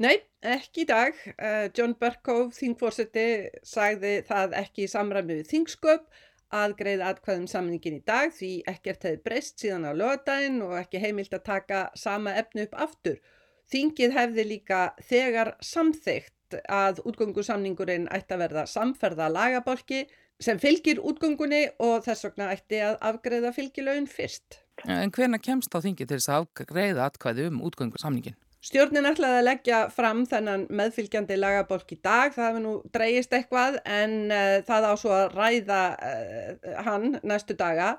Nei, 0.01 0.17
ekki 0.41 0.81
í 0.81 0.89
dag. 0.89 1.17
Uh, 1.36 1.67
John 1.77 1.93
Berkov, 2.00 2.55
þingfórseti, 2.57 3.51
sagði 3.67 4.22
það 4.25 4.55
ekki 4.63 4.88
í 4.88 4.89
samræmi 4.89 5.41
við 5.41 5.51
þingsköp 5.51 6.07
að 6.51 6.74
greiða 6.79 7.12
atkvæðum 7.13 7.45
samningin 7.48 8.00
í 8.00 8.05
dag 8.07 8.34
því 8.36 8.51
ekkert 8.67 9.05
hefði 9.07 9.22
breyst 9.27 9.62
síðan 9.62 9.88
á 9.88 9.91
lögadaginn 9.95 10.57
og 10.65 10.74
ekki 10.79 11.00
heimilt 11.03 11.36
að 11.38 11.45
taka 11.48 11.84
sama 11.95 12.34
efnu 12.41 12.65
upp 12.67 12.75
aftur. 12.88 13.22
Þingið 13.71 14.15
hefði 14.17 14.47
líka 14.49 14.81
þegar 15.07 15.55
samþygt 15.63 16.57
að 16.67 16.99
útgöngusamningurinn 17.07 18.09
ætti 18.11 18.35
að 18.35 18.43
verða 18.45 18.65
samferða 18.67 19.29
lagabolki 19.31 20.03
sem 20.41 20.59
fylgir 20.59 20.99
útgöngunni 20.99 21.67
og 21.79 22.03
þess 22.05 22.27
vegna 22.27 22.49
ætti 22.51 22.81
að 22.83 22.97
afgreða 23.11 23.53
fylgilaun 23.55 24.09
fyrst. 24.09 24.59
En 24.89 25.13
hvena 25.13 25.39
kemst 25.39 25.71
þá 25.71 25.85
þingið 25.85 26.09
til 26.09 26.17
þess 26.17 26.31
að 26.31 26.45
afgreða 26.45 27.07
atkvæði 27.07 27.49
um 27.51 27.61
útgöngusamningin? 27.69 28.37
Stjórnin 28.61 29.09
ætlaði 29.09 29.39
að 29.39 29.47
leggja 29.47 29.77
fram 29.89 30.19
þennan 30.29 30.67
meðfylgjandi 30.69 31.37
lagabolk 31.39 31.95
í 31.95 31.97
dag, 31.97 32.29
það 32.35 32.45
hefur 32.45 32.61
nú 32.61 32.73
dreyist 32.93 33.31
eitthvað 33.33 33.79
en 33.89 34.13
uh, 34.29 34.59
það 34.67 34.85
á 34.85 34.93
svo 35.01 35.13
að 35.15 35.33
ræða 35.33 35.81
uh, 35.97 36.75
hann 36.85 37.15
næstu 37.25 37.57
daga. 37.57 37.95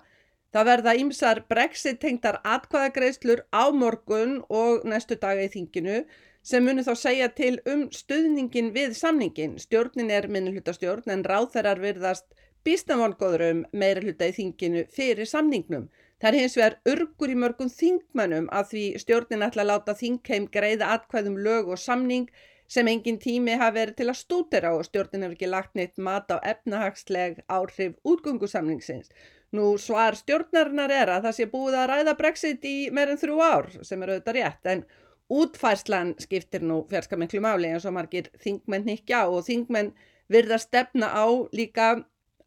Það 0.52 0.68
verða 0.68 0.92
ímsar 1.00 1.38
brexit 1.48 1.98
tengtar 2.02 2.36
atkvæðagreislur 2.44 3.40
á 3.56 3.72
morgun 3.72 4.34
og 4.52 4.82
næstu 4.84 5.16
daga 5.16 5.46
í 5.46 5.52
þinginu 5.54 6.02
sem 6.44 6.66
munir 6.66 6.84
þá 6.84 6.92
segja 6.98 7.28
til 7.32 7.54
um 7.72 7.86
stuðningin 7.94 8.68
við 8.74 8.92
samningin. 8.98 9.56
Stjórnin 9.62 10.12
er 10.12 10.28
minnulhutastjórn 10.28 11.14
en 11.14 11.24
ráþærar 11.24 11.80
virðast 11.80 12.26
býstamálgóður 12.68 13.46
um 13.48 13.64
meira 13.72 14.04
hluta 14.04 14.28
í 14.28 14.36
þinginu 14.36 14.84
fyrir 14.92 15.30
samningnum. 15.30 15.88
Það 16.20 16.28
er 16.28 16.38
hins 16.42 16.58
vegar 16.60 16.76
örgur 16.92 17.32
í 17.32 17.38
mörgum 17.44 17.72
þingmannum 17.72 18.50
að 18.52 18.68
því 18.74 18.84
stjórnin 19.02 19.46
ætla 19.48 19.64
að 19.64 19.70
láta 19.72 19.96
þingheim 19.98 20.50
greiða 20.52 20.92
atkvæðum 20.98 21.40
lög 21.46 21.72
og 21.72 21.80
samning 21.80 22.28
sem 22.72 22.88
engin 22.88 23.18
tími 23.20 23.58
hafi 23.60 23.78
verið 23.78 23.98
til 23.98 24.08
að 24.08 24.18
stútera 24.22 24.72
og 24.76 24.86
stjórnin 24.86 25.26
hefur 25.26 25.36
ekki 25.36 25.50
lagt 25.50 25.74
neitt 25.76 25.98
mat 26.00 26.30
á 26.32 26.40
efnahagsleg 26.54 27.42
áhrif 27.52 27.98
útgöngusamningsins. 28.08 29.10
Nú 29.52 29.74
svar 29.76 30.16
stjórnarinnar 30.16 30.92
er 30.96 31.12
að 31.12 31.26
það 31.26 31.36
sé 31.38 31.46
búið 31.52 31.76
að 31.82 31.90
ræða 31.90 32.14
brexit 32.20 32.64
í 32.64 32.76
meirinn 32.96 33.20
þrjú 33.20 33.42
ár 33.44 33.68
sem 33.84 34.00
er 34.02 34.14
auðvitað 34.14 34.38
rétt 34.38 34.70
en 34.72 34.84
útfærslan 35.32 36.14
skiptir 36.20 36.64
nú 36.64 36.80
fjarska 36.88 37.18
miklu 37.20 37.42
máli 37.44 37.68
eins 37.72 37.84
og 37.88 37.96
margir 37.98 38.30
þingmenn 38.40 38.88
higgja 38.88 39.26
og 39.28 39.44
þingmenn 39.48 39.92
virða 40.32 40.58
stefna 40.62 41.12
á 41.12 41.28
líka 41.52 41.92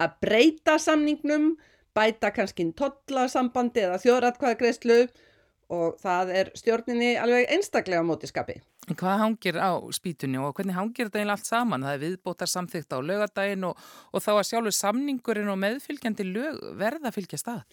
að 0.02 0.18
breyta 0.26 0.80
samningnum 0.82 1.54
bæta 1.96 2.32
kannski 2.36 2.66
tollasambandi 2.78 3.86
eða 3.86 4.02
þjóðratkvæðagreyslu 4.04 5.00
og 5.76 5.98
það 6.02 6.34
er 6.40 6.52
stjórninni 6.58 7.16
alveg 7.22 7.48
einstaklega 7.56 8.04
á 8.04 8.10
mótiskapi. 8.10 8.60
Hvað 8.86 9.18
hangir 9.18 9.58
á 9.58 9.74
spýtunni 9.98 10.38
og 10.38 10.54
hvernig 10.54 10.76
hangir 10.78 11.08
þetta 11.08 11.18
eiginlega 11.18 11.40
allt 11.40 11.48
saman? 11.50 11.86
Það 11.88 11.96
er 11.96 12.02
viðbótar 12.04 12.50
samþygt 12.52 12.94
á 12.94 13.00
lögadaginn 13.02 13.66
og, 13.66 13.80
og 14.14 14.22
þá 14.22 14.32
að 14.36 14.48
sjálfur 14.52 14.76
samningurinn 14.78 15.50
og 15.50 15.58
meðfylgjandi 15.64 16.26
lög 16.30 16.60
verða 16.78 17.12
fylgja 17.16 17.40
stað. 17.42 17.64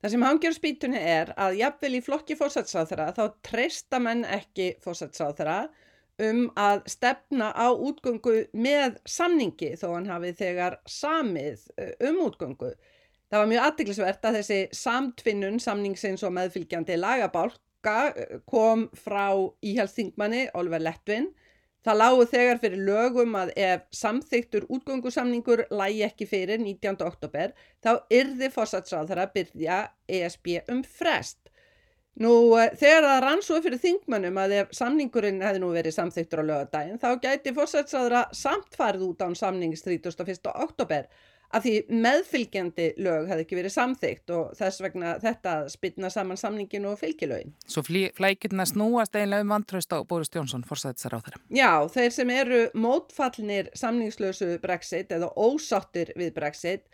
Það 0.00 0.14
sem 0.14 0.24
hangir 0.24 0.54
á 0.56 0.60
spýtunni 0.60 1.00
er 1.00 1.32
að 1.36 1.58
jafnvel 1.60 1.90
í 1.98 2.00
flokki 2.04 2.36
fórsætsráþara 2.40 3.10
þá 3.16 3.22
treysta 3.44 4.00
menn 4.00 4.24
ekki 4.24 4.70
fórsætsráþara 4.84 5.58
um 6.24 6.46
að 6.60 6.84
stefna 6.92 7.50
á 7.52 7.68
útgöngu 7.72 8.46
með 8.56 8.98
samningi 9.08 9.74
þó 9.80 9.86
hann 9.94 10.08
hafi 10.08 10.32
þegar 10.38 10.78
samið 10.88 11.64
eh, 11.76 11.92
um 12.08 12.22
útgöngu. 12.24 12.72
Það 13.32 13.40
var 13.40 13.50
mjög 13.50 13.66
aðdeglisvert 13.66 14.28
að 14.28 14.36
þessi 14.38 14.58
samtvinnun 14.78 15.60
samningseins 15.60 16.24
og 16.24 16.36
meðfylgjandi 16.36 17.00
lagabálka 17.00 17.63
eh, 17.92 18.36
kom 18.48 18.88
frá 18.96 19.32
íhjálpsþingmanni 19.62 20.48
Oliver 20.54 20.82
Lettvin. 20.82 21.30
Það 21.84 21.98
lágu 22.00 22.26
þegar 22.30 22.60
fyrir 22.62 22.84
lögum 22.86 23.34
að 23.36 23.50
ef 23.60 23.82
samþyktur 23.92 24.64
útgöngusamningur 24.72 25.66
lægi 25.68 26.04
ekki 26.06 26.28
fyrir 26.28 26.62
19. 26.62 27.02
oktober 27.04 27.52
þá 27.84 27.90
yrði 28.08 28.48
fórsætsráðara 28.54 29.26
byrja 29.34 29.82
ESB 30.08 30.62
um 30.72 30.80
frest. 30.84 31.50
Nú 32.24 32.54
eh, 32.56 32.70
þegar 32.78 33.08
það 33.08 33.20
rann 33.26 33.44
svo 33.44 33.60
fyrir 33.60 33.82
þingmannum 33.82 34.40
að 34.40 34.56
ef 34.60 34.74
samningurinn 34.78 35.42
hefði 35.44 35.60
nú 35.64 35.70
verið 35.74 35.96
samþyktur 35.98 36.44
á 36.46 36.48
lögadaginn 36.50 37.00
þá 37.02 37.08
gæti 37.20 37.52
fórsætsráðara 37.56 38.26
samt 38.32 38.78
farið 38.78 39.08
út 39.10 39.24
án 39.26 39.34
samnings 39.38 39.82
31. 39.82 40.52
oktober 40.54 41.08
af 41.54 41.64
því 41.64 41.74
meðfylgjandi 42.04 42.88
lög 43.04 43.28
hefði 43.30 43.44
ekki 43.44 43.58
verið 43.58 43.74
samþygt 43.74 44.32
og 44.34 44.54
þess 44.58 44.82
vegna 44.84 45.14
þetta 45.22 45.54
spilna 45.72 46.10
saman 46.12 46.40
samningin 46.40 46.88
og 46.90 46.98
fylgilögin. 47.00 47.54
Svo 47.70 47.84
flækjurna 47.86 48.66
snúast 48.68 49.14
eiginlega 49.14 49.46
um 49.46 49.54
vantraust 49.54 49.94
á 49.94 50.02
Boris 50.02 50.32
Jónsson 50.34 50.66
fórsætsar 50.66 51.14
á 51.14 51.18
þeirra. 51.22 51.42
Já, 51.54 51.72
þeir 51.94 52.10
sem 52.16 52.34
eru 52.34 52.60
mótfallnir 52.74 53.70
samningslösu 53.78 54.58
Brexit 54.62 55.14
eða 55.14 55.30
ósáttir 55.36 56.12
við 56.18 56.34
Brexit 56.34 56.84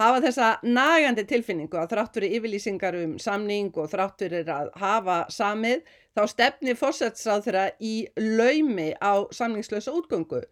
hafa 0.00 0.20
þessa 0.24 0.48
nagandi 0.64 1.24
tilfinningu 1.28 1.78
að 1.80 1.94
þrátt 1.94 2.18
fyrir 2.18 2.36
yfirlýsingar 2.38 2.98
um 3.00 3.14
samning 3.22 3.72
og 3.76 3.88
þrátt 3.92 4.20
fyrir 4.24 4.50
að 4.52 4.72
hafa 4.80 5.22
samið 5.32 5.86
þá 6.16 6.22
stefni 6.32 6.76
fórsætsráð 6.76 7.46
þeirra 7.48 7.66
í 7.80 7.94
laumi 8.20 8.92
á 9.00 9.24
samningslösa 9.32 9.94
útgöngu 9.96 10.42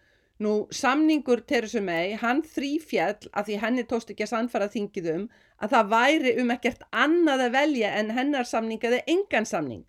Nú, 0.43 0.67
samningur 0.75 1.45
Teresu 1.47 1.79
mei, 1.85 2.17
hann 2.19 2.41
þrýfjall 2.43 3.29
að 3.31 3.49
því 3.49 3.59
henni 3.63 3.85
tóst 3.87 4.09
ekki 4.11 4.25
að 4.27 4.33
sannfara 4.33 4.67
þingiðum 4.73 5.29
að 5.63 5.77
það 5.77 5.93
væri 5.93 6.33
um 6.43 6.51
ekkert 6.51 6.83
annað 6.91 7.45
að 7.45 7.55
velja 7.55 7.93
en 8.01 8.11
hennar 8.17 8.49
samning 8.51 8.83
eða 8.83 8.99
engan 9.15 9.47
samning. 9.47 9.85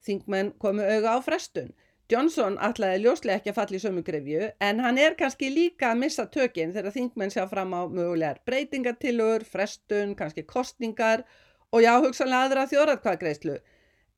Þingmenn 0.00 0.54
komu 0.62 0.86
auga 0.86 1.12
á 1.12 1.18
frestun. 1.20 1.74
Johnson 2.08 2.56
ætlaði 2.60 3.02
ljóslega 3.04 3.40
ekki 3.40 3.52
að 3.52 3.58
falla 3.58 3.76
í 3.76 3.82
sömu 3.84 4.02
grefju 4.04 4.48
en 4.64 4.80
hann 4.84 4.98
er 5.00 5.14
kannski 5.20 5.52
líka 5.52 5.92
að 5.92 6.00
missa 6.02 6.26
tökinn 6.34 6.72
þegar 6.72 6.96
þingmenn 6.96 7.32
sjá 7.32 7.44
fram 7.52 7.76
á 7.76 7.84
mögulegar 7.84 8.40
breytingatillur, 8.48 9.44
frestun, 9.44 10.16
kannski 10.16 10.44
kostningar 10.48 11.26
og 11.72 11.84
já, 11.84 11.92
hugsanlega 12.00 12.48
aðra 12.48 12.66
þjóratkvæðgreislu. 12.72 13.60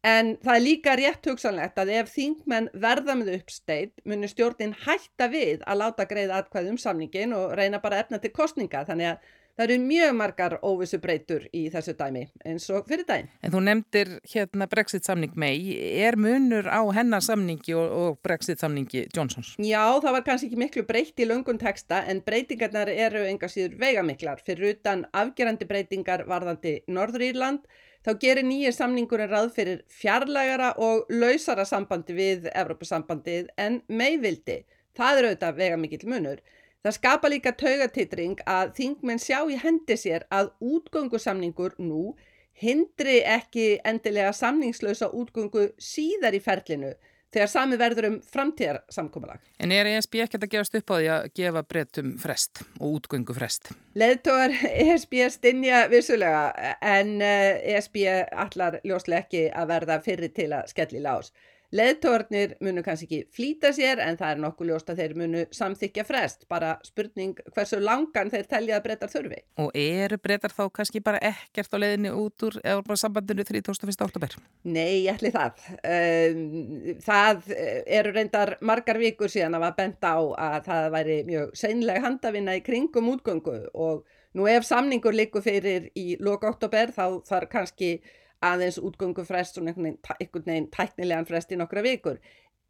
En 0.04 0.34
það 0.44 0.56
er 0.58 0.64
líka 0.64 0.94
rétt 1.00 1.26
hugsanlegt 1.30 1.78
að 1.80 1.94
ef 1.96 2.11
þingmenn 2.12 2.66
verða 2.76 3.14
með 3.16 3.38
uppsteitt 3.38 4.02
munir 4.04 4.28
stjórnin 4.28 4.75
hætta 4.84 5.30
við 5.32 5.62
að 5.64 5.78
láta 5.80 6.04
greið 6.11 6.34
atkvæð 6.42 6.75
um 6.75 6.80
samningin 6.82 7.32
og 7.32 7.54
reyna 7.56 7.80
bara 7.80 8.02
efna 8.04 8.20
til 8.20 8.34
kostninga. 8.37 8.82
Þannig 8.84 9.14
að 9.14 9.30
það 9.54 9.64
eru 9.64 9.78
mjög 9.87 10.12
margar 10.18 10.56
óvissu 10.61 10.99
breytur 11.00 11.46
í 11.56 11.62
þessu 11.73 11.94
dæmi 11.96 12.26
eins 12.44 12.66
og 12.75 12.84
fyrir 12.90 13.06
dæmi. 13.08 13.30
En 13.40 13.54
þú 13.54 13.62
nefndir 13.64 14.11
hérna 14.34 14.68
Brexit 14.68 15.08
samning 15.08 15.32
mei. 15.40 15.56
Er 16.04 16.18
munur 16.20 16.68
á 16.68 16.84
hennar 16.99 17.25
samningi 17.25 17.73
og, 17.73 17.96
og 18.02 18.20
Brexit 18.26 18.61
samningi 18.61 19.06
Johnsons? 19.14 19.54
Já, 19.56 19.87
það 20.04 20.18
var 20.18 20.26
kannski 20.28 20.50
ekki 20.50 20.61
miklu 20.66 20.84
breytt 20.90 21.25
í 21.25 21.30
lungun 21.30 21.62
teksta 21.62 22.02
en 22.12 22.20
breytingarnar 22.26 22.92
eru 22.92 23.25
enga 23.30 23.49
síður 23.49 23.78
veigamiklar. 23.80 24.44
Fyrir 24.44 24.76
utan 24.76 25.08
afgerandi 25.16 25.70
breytingar 25.70 26.26
varðandi 26.28 26.82
Norður 26.92 27.25
Írland 27.30 27.64
þá 28.04 28.11
gerir 28.20 28.46
nýjir 28.46 28.75
samningurinn 28.76 29.30
ráð 29.30 29.52
fyrir 29.56 29.80
fjarlægara 29.88 30.75
og 30.87 31.08
lausara 31.12 31.64
sambandi 31.68 32.16
við 32.16 32.50
Evrópusambandið 32.52 33.49
en 33.56 33.80
meðvildi. 33.88 34.61
Það 34.94 35.18
er 35.18 35.28
auðvitað 35.28 35.58
vega 35.62 35.80
mikill 35.80 36.11
munur. 36.12 36.42
Það 36.84 36.96
skapa 36.99 37.30
líka 37.32 37.54
taugatitring 37.56 38.42
að 38.44 38.75
þingmenn 38.76 39.23
sjá 39.23 39.38
í 39.49 39.56
hendi 39.56 39.96
sér 39.96 40.26
að 40.28 40.52
útgöngusamningur 40.61 41.78
nú 41.80 42.12
hindri 42.61 43.23
ekki 43.25 43.78
endilega 43.88 44.34
samningslausa 44.37 45.08
útgöngu 45.08 45.70
síðar 45.80 46.37
í 46.37 46.42
ferlinu 46.44 46.92
þegar 47.35 47.50
sami 47.50 47.79
verður 47.81 48.09
um 48.11 48.19
framtíðarsamkomalag. 48.35 49.43
En 49.62 49.75
er 49.75 49.91
ESB 49.95 50.21
ekkert 50.25 50.47
að 50.47 50.53
gefast 50.55 50.79
upp 50.79 50.93
á 50.93 50.97
því 50.97 51.09
að 51.14 51.26
gefa 51.41 51.64
breytum 51.71 52.12
frest 52.23 52.62
og 52.79 52.99
útgöngu 52.99 53.37
frest? 53.37 53.73
Leðtógar 53.99 54.55
ESB 54.71 55.19
stinja 55.35 55.85
vissulega 55.93 56.76
en 56.81 57.17
ESB 57.25 58.05
eh, 58.05 58.23
e 58.23 58.45
allar 58.47 58.79
ljóslega 58.85 59.25
ekki 59.25 59.49
að 59.50 59.75
verða 59.75 59.99
fyrir 60.05 60.35
til 60.37 60.53
að 60.55 60.71
skelli 60.75 61.03
lás. 61.05 61.33
Leðtórnir 61.75 62.54
munu 62.62 62.85
kannski 62.87 63.09
ekki 63.09 63.35
flýta 63.35 63.73
sér 63.75 63.99
en 64.04 64.19
það 64.19 64.35
er 64.35 64.40
nokkuð 64.45 64.69
ljóst 64.71 64.90
að 64.93 65.00
þeir 65.02 65.14
munu 65.19 65.40
samþykja 65.54 66.04
frest. 66.07 66.47
Bara 66.50 66.76
spurning 66.87 67.40
hversu 67.54 67.81
langan 67.83 68.31
þeir 68.31 68.47
telja 68.50 68.78
að 68.78 68.85
breytar 68.87 69.11
þurfi. 69.11 69.40
Og 69.64 69.75
eru 69.75 70.19
breytar 70.23 70.54
þá 70.54 70.62
kannski 70.78 71.02
bara 71.04 71.19
ekkert 71.19 71.75
á 71.75 71.78
leiðinni 71.83 72.14
út 72.14 72.47
úr 72.47 72.61
bara 72.62 72.99
sambandinu 73.00 73.43
31. 73.43 73.90
oktober? 74.07 74.38
Nei, 74.62 75.04
ég 75.04 75.16
ætli 75.16 75.35
það. 75.35 75.64
Um, 75.83 76.97
það 77.02 77.54
eru 77.99 78.14
reyndar 78.14 78.57
margar 78.62 79.00
vikur 79.02 79.33
síðan 79.33 79.59
að 79.59 79.66
var 79.66 79.78
bent 79.83 80.07
á 80.07 80.16
að 80.16 80.59
það 80.71 80.90
væri 80.95 81.21
mjög 81.26 81.57
seinlega 81.59 82.07
handavinna 82.07 82.59
í 82.59 82.62
kringum 82.66 83.11
útgöngu 83.16 83.59
og 83.75 84.04
nú 84.35 84.47
ef 84.50 84.66
samningur 84.66 85.14
likur 85.14 85.43
fyrir 85.43 85.90
í 85.99 86.14
loka 86.23 86.54
oktober 86.54 86.95
þá 86.95 87.07
þarf 87.26 87.50
kannski 87.50 87.97
aðeins 88.45 88.81
útgöngu 88.81 89.25
frest 89.26 89.59
og 89.59 89.69
einhvern 89.69 90.47
veginn 90.47 90.71
tæknilegan 90.73 91.29
frest 91.29 91.53
í 91.53 91.59
nokkra 91.61 91.85
vikur. 91.85 92.19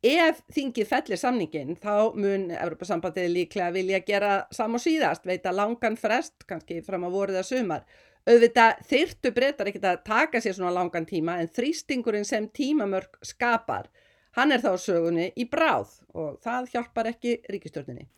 Ef 0.04 0.42
þingið 0.52 0.88
fellir 0.90 1.16
samningin 1.16 1.78
þá 1.80 2.12
mun 2.12 2.50
Evropasambandið 2.52 3.30
líklega 3.32 3.70
vilja 3.72 4.02
gera 4.04 4.32
sam 4.52 4.76
og 4.76 4.82
síðast, 4.84 5.24
veita 5.24 5.52
langan 5.54 5.96
frest, 5.96 6.44
kannski 6.48 6.82
fram 6.84 7.06
á 7.08 7.10
voruð 7.14 7.40
að 7.40 7.48
sumar. 7.48 7.86
Auðvitað 8.28 8.82
þyrtu 8.88 9.32
breytar 9.36 9.70
ekkert 9.70 9.86
að 9.88 10.02
taka 10.04 10.42
sér 10.44 10.56
svona 10.58 10.74
langan 10.76 11.08
tíma 11.08 11.38
en 11.40 11.48
þrýstingurinn 11.52 12.28
sem 12.28 12.48
tímamörk 12.52 13.16
skapar, 13.24 13.88
hann 14.36 14.52
er 14.52 14.64
þá 14.64 14.74
sögunni 14.80 15.30
í 15.36 15.48
bráð 15.48 15.96
og 16.12 16.36
það 16.44 16.72
hjálpar 16.74 17.12
ekki 17.14 17.38
ríkistjórninni. 17.52 18.08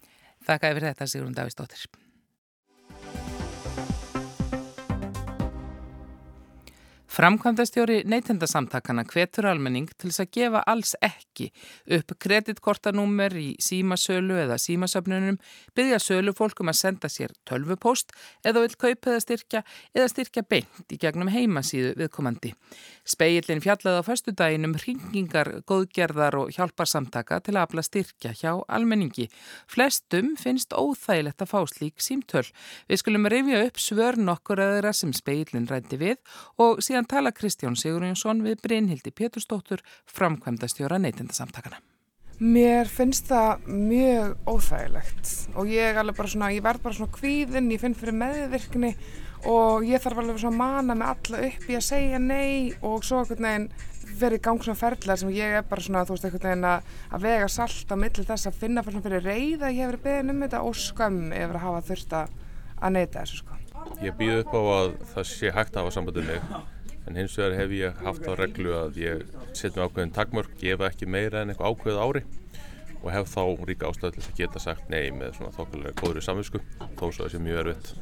Þakka 0.46 0.74
yfir 0.74 0.88
þetta 0.90 1.10
Sigrun 1.10 1.38
Davísdóttir. 1.38 1.86
Framkvæmdastjóri 7.16 8.02
neytendasamtakana 8.04 9.06
hvetur 9.08 9.46
almenning 9.48 9.86
til 9.96 10.10
þess 10.10 10.20
að 10.20 10.32
gefa 10.36 10.60
alls 10.68 10.90
ekki 11.00 11.46
upp 11.96 12.12
kreditkortanúmer 12.20 13.32
í 13.40 13.46
símasölu 13.62 14.36
eða 14.42 14.58
símasöfnunum, 14.60 15.38
byggja 15.72 15.96
sölufólkum 16.04 16.68
að 16.68 16.76
senda 16.82 17.08
sér 17.08 17.32
tölvupost 17.48 18.12
eða 18.44 18.66
vil 18.66 18.76
kaupa 18.84 19.14
eða 19.14 19.22
styrkja 19.24 19.62
eða 19.96 20.10
styrkja 20.12 20.42
beint 20.44 20.92
í 20.92 20.98
gegnum 21.00 21.30
heimasíðu 21.32 21.94
viðkomandi. 22.02 22.52
Speillin 23.08 23.64
fjallaði 23.64 24.02
á 24.04 24.08
fastudaginum 24.10 24.76
hringingar, 24.76 25.52
góðgerðar 25.64 26.36
og 26.42 26.52
hjálparsamtaka 26.52 27.40
til 27.46 27.56
að 27.56 27.62
afla 27.62 27.86
styrkja 27.86 28.34
hjá 28.36 28.50
almenningi. 28.68 29.30
Flestum 29.72 30.34
finnst 30.36 30.76
óþægilegt 30.76 31.40
að 31.40 31.52
fá 31.54 31.64
slík 31.72 32.04
símtöl. 32.04 32.44
Við 32.90 33.00
skulum 33.00 33.30
rifja 33.32 33.64
upp 33.70 33.80
svör 33.80 34.20
nokkur 34.20 34.60
aðra 34.60 34.92
sem 34.92 35.16
speillin 35.16 35.70
rændi 35.70 35.96
við 36.02 36.18
og 36.60 36.84
síðan 36.84 37.05
síðan 37.06 37.22
tala 37.22 37.32
Kristján 37.32 37.76
Sigurjónsson 37.76 38.42
við 38.42 38.62
Brynhildi 38.62 39.12
Péturstóttur 39.12 39.82
framkvæmdastjóra 40.06 40.98
neytindasamtakana. 40.98 41.78
Mér 42.38 42.86
finnst 42.86 43.28
það 43.30 43.62
mjög 43.66 44.34
óþægilegt 44.46 45.56
og 45.56 45.68
ég, 45.70 45.96
svona, 46.26 46.50
ég 46.52 46.62
verð 46.62 46.82
bara 46.82 46.94
svona 46.94 47.12
kvíðinn, 47.14 47.70
ég 47.72 47.80
finn 47.80 47.94
fyrir 47.94 48.12
meðvirkni 48.12 48.96
og 49.46 49.86
ég 49.86 50.02
þarf 50.02 50.18
alveg 50.20 50.40
svona 50.42 50.52
að 50.52 50.58
mana 50.58 50.94
mig 50.94 51.08
alla 51.08 51.46
upp 51.46 51.70
í 51.70 51.78
að 51.78 51.86
segja 51.86 52.18
nei 52.18 52.74
og 52.82 53.04
svo 53.04 53.22
einhvern 53.22 53.46
veginn 53.46 53.70
verið 54.20 54.42
gang 54.42 54.62
svona 54.62 54.82
ferðlar 54.82 55.22
sem 55.22 55.32
ég 55.32 55.56
er 55.60 55.64
bara 55.64 55.86
svona, 55.86 56.04
þú 56.04 56.16
veist, 56.16 56.28
einhvern 56.28 56.48
veginn 56.50 56.70
að, 56.74 56.94
að 57.12 57.26
vega 57.30 57.48
salt 57.48 57.92
á 57.92 57.96
milli 57.96 58.28
þess 58.28 58.50
að 58.50 58.60
finna 58.60 58.84
fyrir 58.84 59.24
reyða, 59.24 59.72
ég 59.72 59.84
hef 59.84 59.92
verið 59.94 60.06
beðin 60.10 60.34
um 60.34 60.44
þetta 60.44 60.64
og 60.66 60.80
skömm 60.82 61.26
yfir 61.32 61.56
að 61.56 61.66
hafa 61.70 61.84
þurft 61.88 62.16
að 62.20 62.96
neyta 62.96 63.22
þessu 63.22 63.44
sko. 63.44 63.60
Ég 64.02 64.16
býð 64.18 64.40
upp 64.42 64.56
á 64.56 64.60
að 64.60 64.96
það 65.14 65.28
sé 65.30 65.52
hægt 65.54 65.76
að 65.76 65.84
hafa 65.86 65.94
sambandið 65.94 66.32
mig 66.34 66.74
en 67.06 67.18
hins 67.18 67.36
vegar 67.38 67.56
hef 67.60 67.74
ég 67.76 68.02
haft 68.06 68.26
á 68.26 68.32
reglu 68.38 68.74
að 68.76 68.98
ég 69.02 69.22
setjum 69.56 69.86
ákveðin 69.86 70.14
takmörk, 70.16 70.56
gefa 70.60 70.90
ekki 70.90 71.08
meira 71.08 71.42
en 71.42 71.52
eitthvað 71.52 71.72
ákveð 71.72 72.02
ári 72.02 72.22
og 73.02 73.12
hef 73.14 73.30
þá 73.30 73.42
ríka 73.68 73.90
ástöðu 73.90 74.16
til 74.16 74.24
að 74.24 74.38
geta 74.40 74.62
sagt 74.62 74.90
nei 74.90 75.10
með 75.14 75.36
svona 75.38 75.54
þokkulega 75.54 75.94
góðri 76.00 76.24
samvisku 76.24 76.62
þó 76.98 77.04
svo 77.06 77.10
að 77.10 77.26
það 77.26 77.34
sé 77.34 77.42
mjög 77.44 77.60
erfitt. 77.62 77.92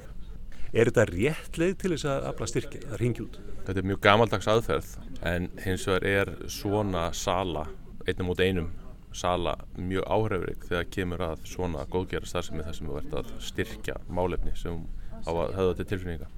Er 0.75 0.91
þetta 0.91 1.05
rétt 1.11 1.59
leið 1.61 1.75
til 1.79 1.91
þess 1.93 2.07
að 2.11 2.25
afla 2.31 2.47
styrki, 2.51 2.81
að 2.89 2.97
ringja 3.03 3.27
út? 3.27 3.37
Þetta 3.67 3.81
er 3.81 3.89
mjög 3.91 4.01
gamaldags 4.07 4.49
aðferð 4.51 4.95
en 5.31 5.51
hins 5.63 5.85
vegar 5.87 6.09
er 6.09 6.33
svona 6.51 7.05
sala, 7.15 7.69
einnum 8.09 8.33
út 8.33 8.43
einum 8.43 8.73
sala 9.15 9.55
mjög 9.79 10.09
áhrifrik 10.11 10.65
þegar 10.67 10.89
kemur 10.97 11.23
að 11.29 11.45
svona 11.47 11.85
góðgerra 11.91 12.27
starfsemi 12.27 12.65
þar 12.67 12.79
sem 12.79 12.89
þú 12.91 12.97
ert 12.99 13.19
að 13.21 13.31
styrkja 13.47 14.01
málefni 14.11 14.55
sem 14.59 14.81
á 15.23 15.31
að 15.31 15.55
höfða 15.61 15.77
til 15.79 15.89
tilfinninga. 15.93 16.31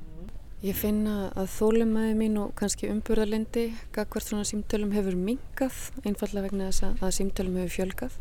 Ég 0.66 0.74
finna 0.74 1.28
að 1.38 1.50
þólumæði 1.52 2.14
mín 2.18 2.38
og 2.42 2.54
kannski 2.58 2.88
umburðarlendi 2.90 3.68
gagvart 3.94 4.26
svona 4.26 4.46
símtölum 4.48 4.90
hefur 4.96 5.14
mingað, 5.14 5.76
einfallega 6.02 6.48
vegna 6.48 6.70
þess 6.72 7.04
að 7.06 7.12
símtölum 7.14 7.58
hefur 7.60 7.74
fjölgað. 7.76 8.16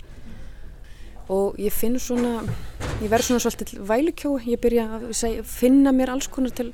Og 1.34 1.58
ég 1.58 1.74
finn 1.74 1.98
svona, 1.98 2.44
ég 3.02 3.10
verð 3.10 3.32
svona 3.32 3.42
svolítið 3.42 3.82
vælukjó, 3.90 4.36
ég 4.46 4.62
byrja 4.62 4.86
að 5.00 5.08
segja, 5.18 5.46
finna 5.56 5.96
mér 5.96 6.14
alls 6.14 6.30
konar 6.30 6.54
til, 6.54 6.68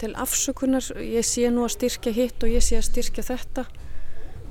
til 0.00 0.14
afsökunar, 0.24 0.88
ég 1.04 1.28
sé 1.28 1.52
nú 1.52 1.66
að 1.66 1.74
styrkja 1.76 2.14
hitt 2.16 2.46
og 2.46 2.54
ég 2.54 2.64
sé 2.64 2.80
að 2.80 2.88
styrkja 2.88 3.26
þetta 3.28 3.66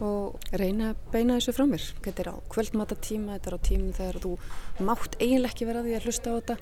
og 0.02 0.46
reyna 0.58 0.92
að 0.92 1.02
beina 1.14 1.38
þessu 1.38 1.54
frá 1.56 1.66
mér. 1.70 1.88
Þetta 2.04 2.24
er 2.24 2.30
á 2.34 2.36
kvöldmatatíma, 2.54 3.38
þetta 3.38 3.52
er 3.52 3.58
á 3.58 3.66
tíma 3.68 3.96
þegar 3.98 4.22
þú 4.24 4.32
mátt 4.88 5.18
eiginlega 5.20 5.52
ekki 5.54 5.68
vera 5.70 5.84
því 5.86 5.98
að 5.98 6.08
hlusta 6.08 6.34
á 6.34 6.38
þetta 6.40 6.58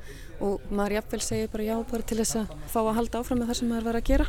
og 0.48 0.72
maður 0.72 0.98
jafnvel 0.98 1.22
segir 1.26 1.52
bara 1.54 1.68
já 1.68 1.76
bara 1.92 2.08
til 2.10 2.18
þess 2.22 2.40
að 2.42 2.56
fá 2.74 2.80
að 2.82 2.98
halda 3.00 3.22
áfram 3.22 3.42
með 3.42 3.52
það 3.52 3.60
sem 3.62 3.72
maður 3.72 3.88
verið 3.92 4.02
að 4.02 4.10
gera. 4.12 4.28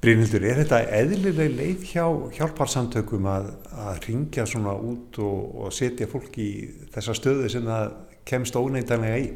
Brynhildur, 0.00 0.44
er 0.48 0.60
þetta 0.62 0.78
eðlileg 0.96 1.56
leið 1.58 1.82
hjá 1.90 2.04
hjálparsamtökum 2.38 3.26
að, 3.28 3.50
að 3.84 3.98
ringja 4.06 4.46
svona 4.48 4.72
út 4.72 5.18
og, 5.20 5.40
og 5.60 5.74
setja 5.76 6.08
fólk 6.08 6.38
í 6.40 6.50
þessa 6.94 7.16
stöðu 7.18 7.50
sem 7.52 7.66
það 7.68 7.90
kemst 8.30 8.56
óneitanlega 8.56 9.18
í? 9.20 9.26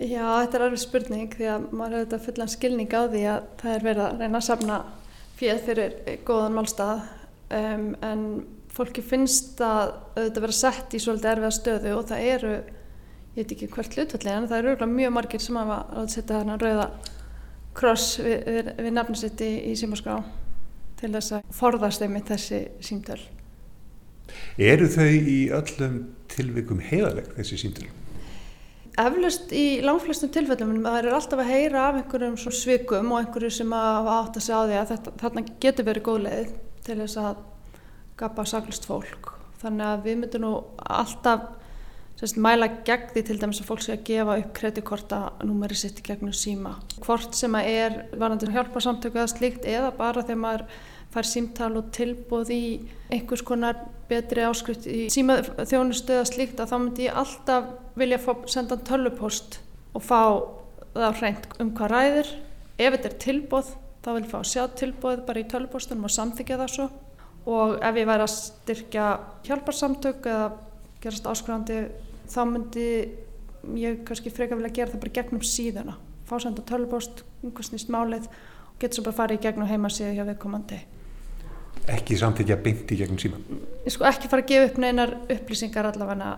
Já, 0.00 0.22
þetta 0.22 0.56
er 0.56 0.64
alveg 0.64 0.80
spurning 0.80 1.34
því 1.34 1.48
að 1.50 1.64
maður 1.74 1.96
hefur 1.96 2.06
þetta 2.06 2.24
fullan 2.28 2.52
skilning 2.54 2.94
á 2.94 3.02
því 3.10 3.24
að 3.32 3.48
það 3.60 3.74
er 3.74 3.86
verið 3.88 4.04
að 4.06 4.22
reyna 4.22 4.38
að 4.38 4.46
safna 4.46 4.78
fjöð 5.40 5.60
fyrir 5.66 5.98
góðan 6.28 6.56
málstað 6.56 7.02
um, 7.56 7.86
en 8.06 8.24
fólki 8.74 9.02
finnst 9.04 9.60
að 9.64 9.94
auðvitað 10.16 10.44
vera 10.44 10.56
sett 10.56 10.94
í 10.94 11.00
svolítið 11.02 11.32
erfiða 11.32 11.54
stöðu 11.56 11.94
og 11.96 12.04
það 12.10 12.26
eru, 12.34 12.52
ég 13.34 13.40
veit 13.40 13.54
ekki 13.56 13.70
hvert 13.74 13.96
hlutvallega 13.96 14.36
en 14.36 14.50
það 14.50 14.70
eru 14.72 14.90
mjög 14.90 15.16
margir 15.16 15.42
sem 15.42 15.58
hafa 15.58 15.80
að 16.00 16.12
setja 16.14 16.38
þarna 16.38 16.58
rauða 16.60 16.86
kross 17.76 18.18
við, 18.22 18.38
við, 18.46 18.70
við 18.78 18.96
nafnisitt 18.96 19.42
í, 19.46 19.50
í 19.70 19.74
símaskrá 19.78 20.20
til 21.00 21.12
þess 21.14 21.38
að 21.38 21.54
forðast 21.56 22.02
einmitt 22.04 22.30
þessi 22.30 22.64
símtöl. 22.84 23.20
Eru 24.60 24.86
þau 24.90 25.08
í 25.10 25.38
öllum 25.54 26.02
tilvikum 26.30 26.82
heiðaleg 26.84 27.32
þessi 27.38 27.58
símtöl? 27.64 27.88
Eflust 29.00 29.52
í 29.56 29.80
langflestum 29.86 30.30
tilfellum 30.34 30.82
það 30.84 30.98
er 30.98 31.14
alltaf 31.16 31.40
að 31.40 31.52
heyra 31.54 31.84
af 31.88 32.00
einhverjum 32.00 32.36
svikum 32.36 33.14
og 33.14 33.22
einhverju 33.22 33.52
sem 33.60 33.72
að 33.74 34.10
segja 34.36 34.58
á 34.60 34.66
því 34.66 34.76
að 34.80 34.90
þetta, 34.90 35.12
þarna 35.22 35.44
getur 35.62 35.88
verið 35.88 36.06
góð 36.08 36.20
leið 36.26 36.50
til 36.90 36.98
þess 37.00 37.22
að 37.22 37.40
gapa 38.20 38.44
saklust 38.48 38.90
fólk. 38.90 39.32
Þannig 39.62 39.86
að 39.86 40.04
við 40.08 40.20
myndum 40.20 40.44
nú 40.44 40.52
alltaf 40.84 41.48
Sérst, 42.20 42.36
mæla 42.36 42.66
gegn 42.84 43.06
því 43.14 43.20
til 43.24 43.34
dæmis 43.40 43.62
að 43.62 43.68
fólk 43.70 43.80
sé 43.80 43.94
að 43.94 44.02
gefa 44.04 44.34
upp 44.42 44.48
kreditkortanúmeri 44.58 45.76
sitt 45.80 46.02
í 46.02 46.04
gegnum 46.04 46.34
síma. 46.36 46.74
Hvort 47.00 47.32
sem 47.38 47.54
að 47.56 47.68
er 47.70 47.96
varandi 48.20 48.50
hjálparsamtöku 48.52 49.16
eða 49.16 49.30
slíkt 49.32 49.64
eða 49.64 49.88
bara 49.96 50.20
þegar 50.26 50.40
maður 50.42 50.66
fær 51.14 51.28
símtal 51.30 51.70
og 51.80 51.88
tilbúð 51.96 52.52
í 52.52 52.60
einhvers 53.08 53.44
konar 53.48 53.80
betri 54.10 54.44
áskrift 54.44 54.84
í 54.84 55.06
símaþjónustu 55.14 56.18
eða 56.18 56.28
slíkt 56.28 56.60
að 56.60 56.74
þá 56.74 56.76
myndi 56.76 57.06
ég 57.08 57.20
alltaf 57.22 57.72
vilja 57.96 58.20
senda 58.52 58.76
tölvupost 58.90 59.56
og 59.96 60.04
fá 60.04 60.20
það 60.92 61.22
hreint 61.22 61.48
um 61.56 61.72
hvað 61.72 61.94
ræðir. 61.94 62.34
Ef 62.76 62.98
þetta 62.98 63.10
er 63.14 63.18
tilbúð 63.24 63.72
þá 64.00 64.10
vil 64.14 64.22
ég 64.24 64.30
fá 64.30 64.38
að 64.40 64.50
sjá 64.50 64.62
tilbúð 64.80 65.24
bara 65.28 65.42
í 65.42 65.48
tölvupostunum 65.50 66.06
og 66.08 66.14
samþykja 66.14 66.58
það 66.60 66.74
svo. 66.74 66.86
Og 67.50 67.74
ef 67.80 67.98
ég 68.00 68.08
væri 68.08 68.26
að 68.26 68.34
styrkja 68.34 69.06
hjálparsamtöku 69.48 70.30
eða 70.30 70.46
gerast 71.00 71.28
áskrifandi 71.28 71.80
þá 72.30 72.40
myndi 72.48 72.86
ég 73.80 74.00
kannski 74.08 74.32
freka 74.32 74.56
vilja 74.56 74.72
gera 74.76 74.92
það 74.94 75.04
bara 75.04 75.16
gegnum 75.18 75.44
síðuna. 75.44 75.96
Fá 76.28 76.36
senda 76.40 76.64
tölvupost, 76.66 77.24
einhvers 77.44 77.72
nýst 77.72 77.90
málið 77.92 78.28
og 78.28 78.80
getur 78.80 79.00
svo 79.00 79.06
bara 79.08 79.18
farið 79.22 79.40
í 79.40 79.44
gegnum 79.46 79.70
heimasíðu 79.70 80.16
hjá 80.16 80.26
viðkomandi. 80.28 80.80
Ekki 81.90 82.18
samtíkja 82.20 82.58
beint 82.60 82.92
í 82.92 83.00
gegnum 83.00 83.18
síma? 83.20 83.40
Ég 83.86 83.94
sko 83.94 84.06
ekki 84.08 84.28
fara 84.30 84.44
að 84.44 84.52
gefa 84.52 84.68
upp 84.68 84.78
neinar 84.84 85.16
upplýsingar 85.32 85.88
allavega 85.90 86.34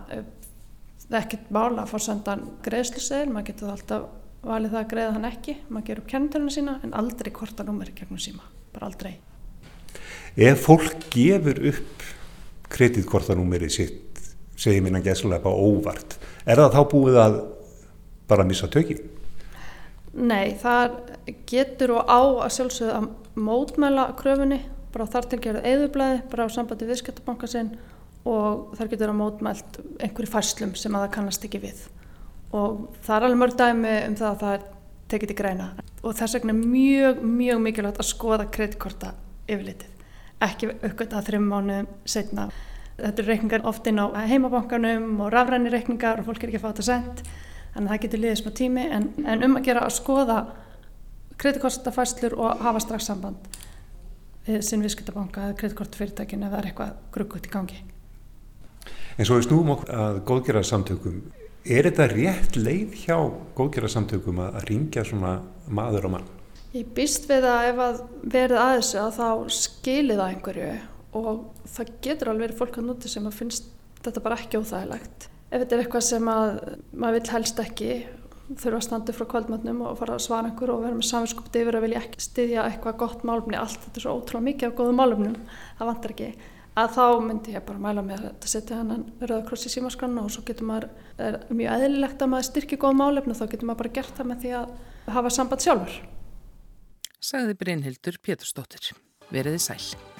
það 1.03 1.17
er 1.19 1.25
ekkert 1.27 1.51
mála 1.53 1.83
að 1.83 1.91
fá 1.93 1.99
sendan 2.07 2.45
greiðsluseðil, 2.65 3.33
maður 3.35 3.49
getur 3.51 3.73
alltaf 3.75 4.22
valið 4.43 4.75
það 4.75 4.81
að 4.85 4.91
greiða 4.95 5.13
hann 5.17 5.29
ekki, 5.29 5.59
maður 5.69 5.87
gerur 5.89 6.05
upp 6.05 6.13
kennitöluna 6.15 6.57
sína 6.57 6.79
en 6.83 6.97
aldrei 6.99 7.31
kortanúmeri 7.35 7.95
gegnum 7.97 8.21
síma 8.23 8.49
bara 8.73 8.89
aldrei 8.91 9.17
Ef 10.33 10.63
fólk 10.65 11.11
gefur 11.13 11.59
upp 11.69 12.05
kreditkortanúmeri 12.73 13.69
sitt 13.71 14.13
segir 14.57 14.83
minna 14.85 15.03
gæslega 15.03 15.43
bara 15.43 15.59
óvart. 15.59 16.17
Er 16.47 16.61
það 16.61 16.77
þá 16.77 16.83
búið 16.93 17.19
að 17.21 17.39
bara 18.31 18.47
missa 18.49 18.69
tökið? 18.73 19.03
Nei, 20.13 20.55
það 20.61 20.99
getur 21.49 21.97
og 21.99 22.09
á 22.09 22.21
að 22.47 22.55
sjálfsögða 22.57 22.99
að 23.01 23.09
mótmæla 23.45 24.07
kröfunni, 24.19 24.61
bara 24.93 25.09
þar 25.09 25.29
til 25.29 25.41
gerðu 25.45 25.65
eðublaði, 25.69 26.21
bara 26.33 26.47
á 26.49 26.55
sambandi 26.55 26.89
viðskiptabanka 26.89 27.49
sinn 27.49 27.73
og 28.29 28.77
þar 28.79 28.93
getur 28.93 29.13
að 29.13 29.21
mótmælt 29.21 29.81
einhverju 29.99 30.33
færslum 30.33 30.77
sem 30.79 30.95
að 30.97 31.07
það 31.07 31.15
kannast 31.17 31.49
ekki 31.49 31.63
við. 31.65 31.81
Og 32.53 32.99
það 33.05 33.17
er 33.17 33.27
alveg 33.27 33.41
mörg 33.41 33.57
dæmi 33.61 33.95
um 34.09 34.17
það 34.19 34.29
að 34.31 34.43
það 34.43 34.57
er 34.57 34.67
tekið 35.13 35.31
til 35.31 35.39
greina. 35.39 35.69
Og 36.03 36.17
þess 36.19 36.37
vegna 36.37 36.53
er 36.55 36.61
mjög, 36.73 37.23
mjög 37.39 37.63
mikilvægt 37.67 38.03
að 38.03 38.09
skoða 38.09 38.49
kreditkorta 38.53 39.15
yfirlitið. 39.47 39.89
Ekki 40.43 40.73
aukvitað 40.83 41.29
þrjum 41.29 41.49
mánuðum 41.49 41.89
setna. 42.05 42.49
Þetta 42.99 43.23
eru 43.23 43.31
reikningar 43.31 43.65
oft 43.69 43.87
inn 43.89 44.03
á 44.03 44.07
heimabankanum 44.29 45.23
og 45.25 45.33
rafræni 45.33 45.73
reikningar 45.73 46.21
og 46.21 46.29
fólk 46.29 46.45
er 46.45 46.53
ekki 46.53 46.61
að 46.61 46.65
fá 46.65 46.71
þetta 46.73 46.89
sendt. 46.89 47.25
Þannig 47.73 47.89
að 47.89 47.95
það 47.95 48.03
getur 48.05 48.23
liðið 48.23 48.41
smá 48.43 48.53
tími 48.59 48.85
en, 48.99 49.09
en 49.25 49.47
um 49.47 49.57
að 49.57 49.69
gera 49.71 49.87
að 49.87 49.95
skoða 49.97 50.39
kreditkortafæslur 51.41 52.37
og 52.37 52.61
hafa 52.63 52.83
strax 52.85 53.09
samband 53.09 53.61
við 54.47 54.63
sinn 54.67 54.83
viðskiptabanka 54.85 55.49
eða 55.49 55.59
kreditkortafyrirtækin 55.61 56.45
ef 56.45 56.53
það 56.53 56.59
er 56.59 56.69
eitthvað 56.71 56.95
gruggut 57.15 57.47
í 57.47 57.53
gangi. 57.53 57.79
En 59.17 59.29
svo 59.29 59.39
við 59.39 59.47
snúum 59.47 59.73
okkur 59.77 59.95
að 60.03 60.19
góðgerðarsamtökum. 60.29 61.23
Er 61.63 61.87
þetta 61.87 62.09
rétt 62.11 62.57
leið 62.59 62.95
hjá 63.05 63.17
góðgerðarsamtökum 63.55 64.41
að 64.43 64.57
ringja 64.67 65.05
svona 65.07 65.37
maður 65.71 66.09
og 66.09 66.13
mann? 66.17 66.25
Ég 66.75 66.89
býst 66.97 67.29
við 67.31 67.45
að 67.47 67.67
ef 67.69 67.83
að 67.85 68.01
verið 68.33 68.59
að 68.59 68.71
þessu 68.81 68.99
að 68.99 69.13
þá 69.21 69.53
skilir 69.55 70.19
það 70.19 70.33
einhverju 70.33 70.73
og 71.21 71.45
það 71.71 71.93
getur 72.03 72.31
alveg 72.33 72.55
fólk 72.59 72.79
að 72.81 72.89
núti 72.89 73.11
sem 73.13 73.29
að 73.31 73.37
finnst 73.39 73.69
þetta 74.03 74.23
bara 74.25 74.39
ekki 74.41 74.59
óþægilegt. 74.59 75.29
Ef 75.53 75.63
þetta 75.63 75.77
er 75.77 75.85
eitthvað 75.85 76.05
sem 76.09 76.31
að 76.33 76.51
maður 76.91 77.17
vil 77.21 77.33
helst 77.37 77.63
ekki 77.63 77.91
þurfa 78.49 78.81
að 78.81 78.87
standa 78.89 79.15
frá 79.15 79.29
kvöldmatnum 79.31 79.85
og 79.87 80.01
fara 80.01 80.17
að 80.17 80.25
svara 80.27 80.51
einhver 80.51 80.73
og 80.75 80.83
vera 80.83 80.99
með 80.99 81.09
saminskupti 81.13 81.63
yfir 81.63 81.79
að 81.79 81.87
vilja 81.87 82.03
ekki 82.03 82.25
styðja 82.27 82.67
eitthvað 82.67 82.99
gott 83.05 83.23
málumni, 83.29 83.61
allt 83.61 83.79
þetta 83.87 84.03
er 84.03 84.07
svo 84.09 84.17
ótrúlega 84.19 84.49
mikið 84.49 84.69
af 84.73 84.75
góðum 84.81 84.99
málumnum, 84.99 85.39
það 85.79 85.93
vantar 85.93 86.17
ekki 86.17 86.33
að 86.79 86.95
þá 86.97 87.05
myndi 87.27 87.55
ég 87.57 87.65
bara 87.69 87.83
mæla 87.83 88.05
með 88.07 88.25
að 88.31 88.47
setja 88.49 88.79
hennan 88.81 89.05
rauðakross 89.21 89.69
í 89.69 89.73
símaskrannu 89.75 90.25
og 90.25 90.33
svo 90.33 90.45
getur 90.49 90.69
maður, 90.69 90.89
er 91.21 91.41
mjög 91.53 91.77
eðlilegt 91.77 92.25
að 92.25 92.33
maður 92.33 92.49
styrkja 92.49 92.81
góð 92.85 92.97
málefni 93.01 93.35
og 93.35 93.41
þá 93.41 93.45
getur 93.53 93.69
maður 93.69 93.83
bara 93.83 93.95
gert 93.99 94.17
það 94.17 94.31
með 94.31 94.41
því 94.45 94.55
að 94.61 95.13
hafa 95.19 95.35
samband 95.37 95.67
sjálfur. 95.67 95.99
Sagði 97.23 97.59
Brynhildur 97.61 98.19
Pétursdóttir. 98.25 98.95
Veriði 99.33 99.61
sæl. 99.63 100.12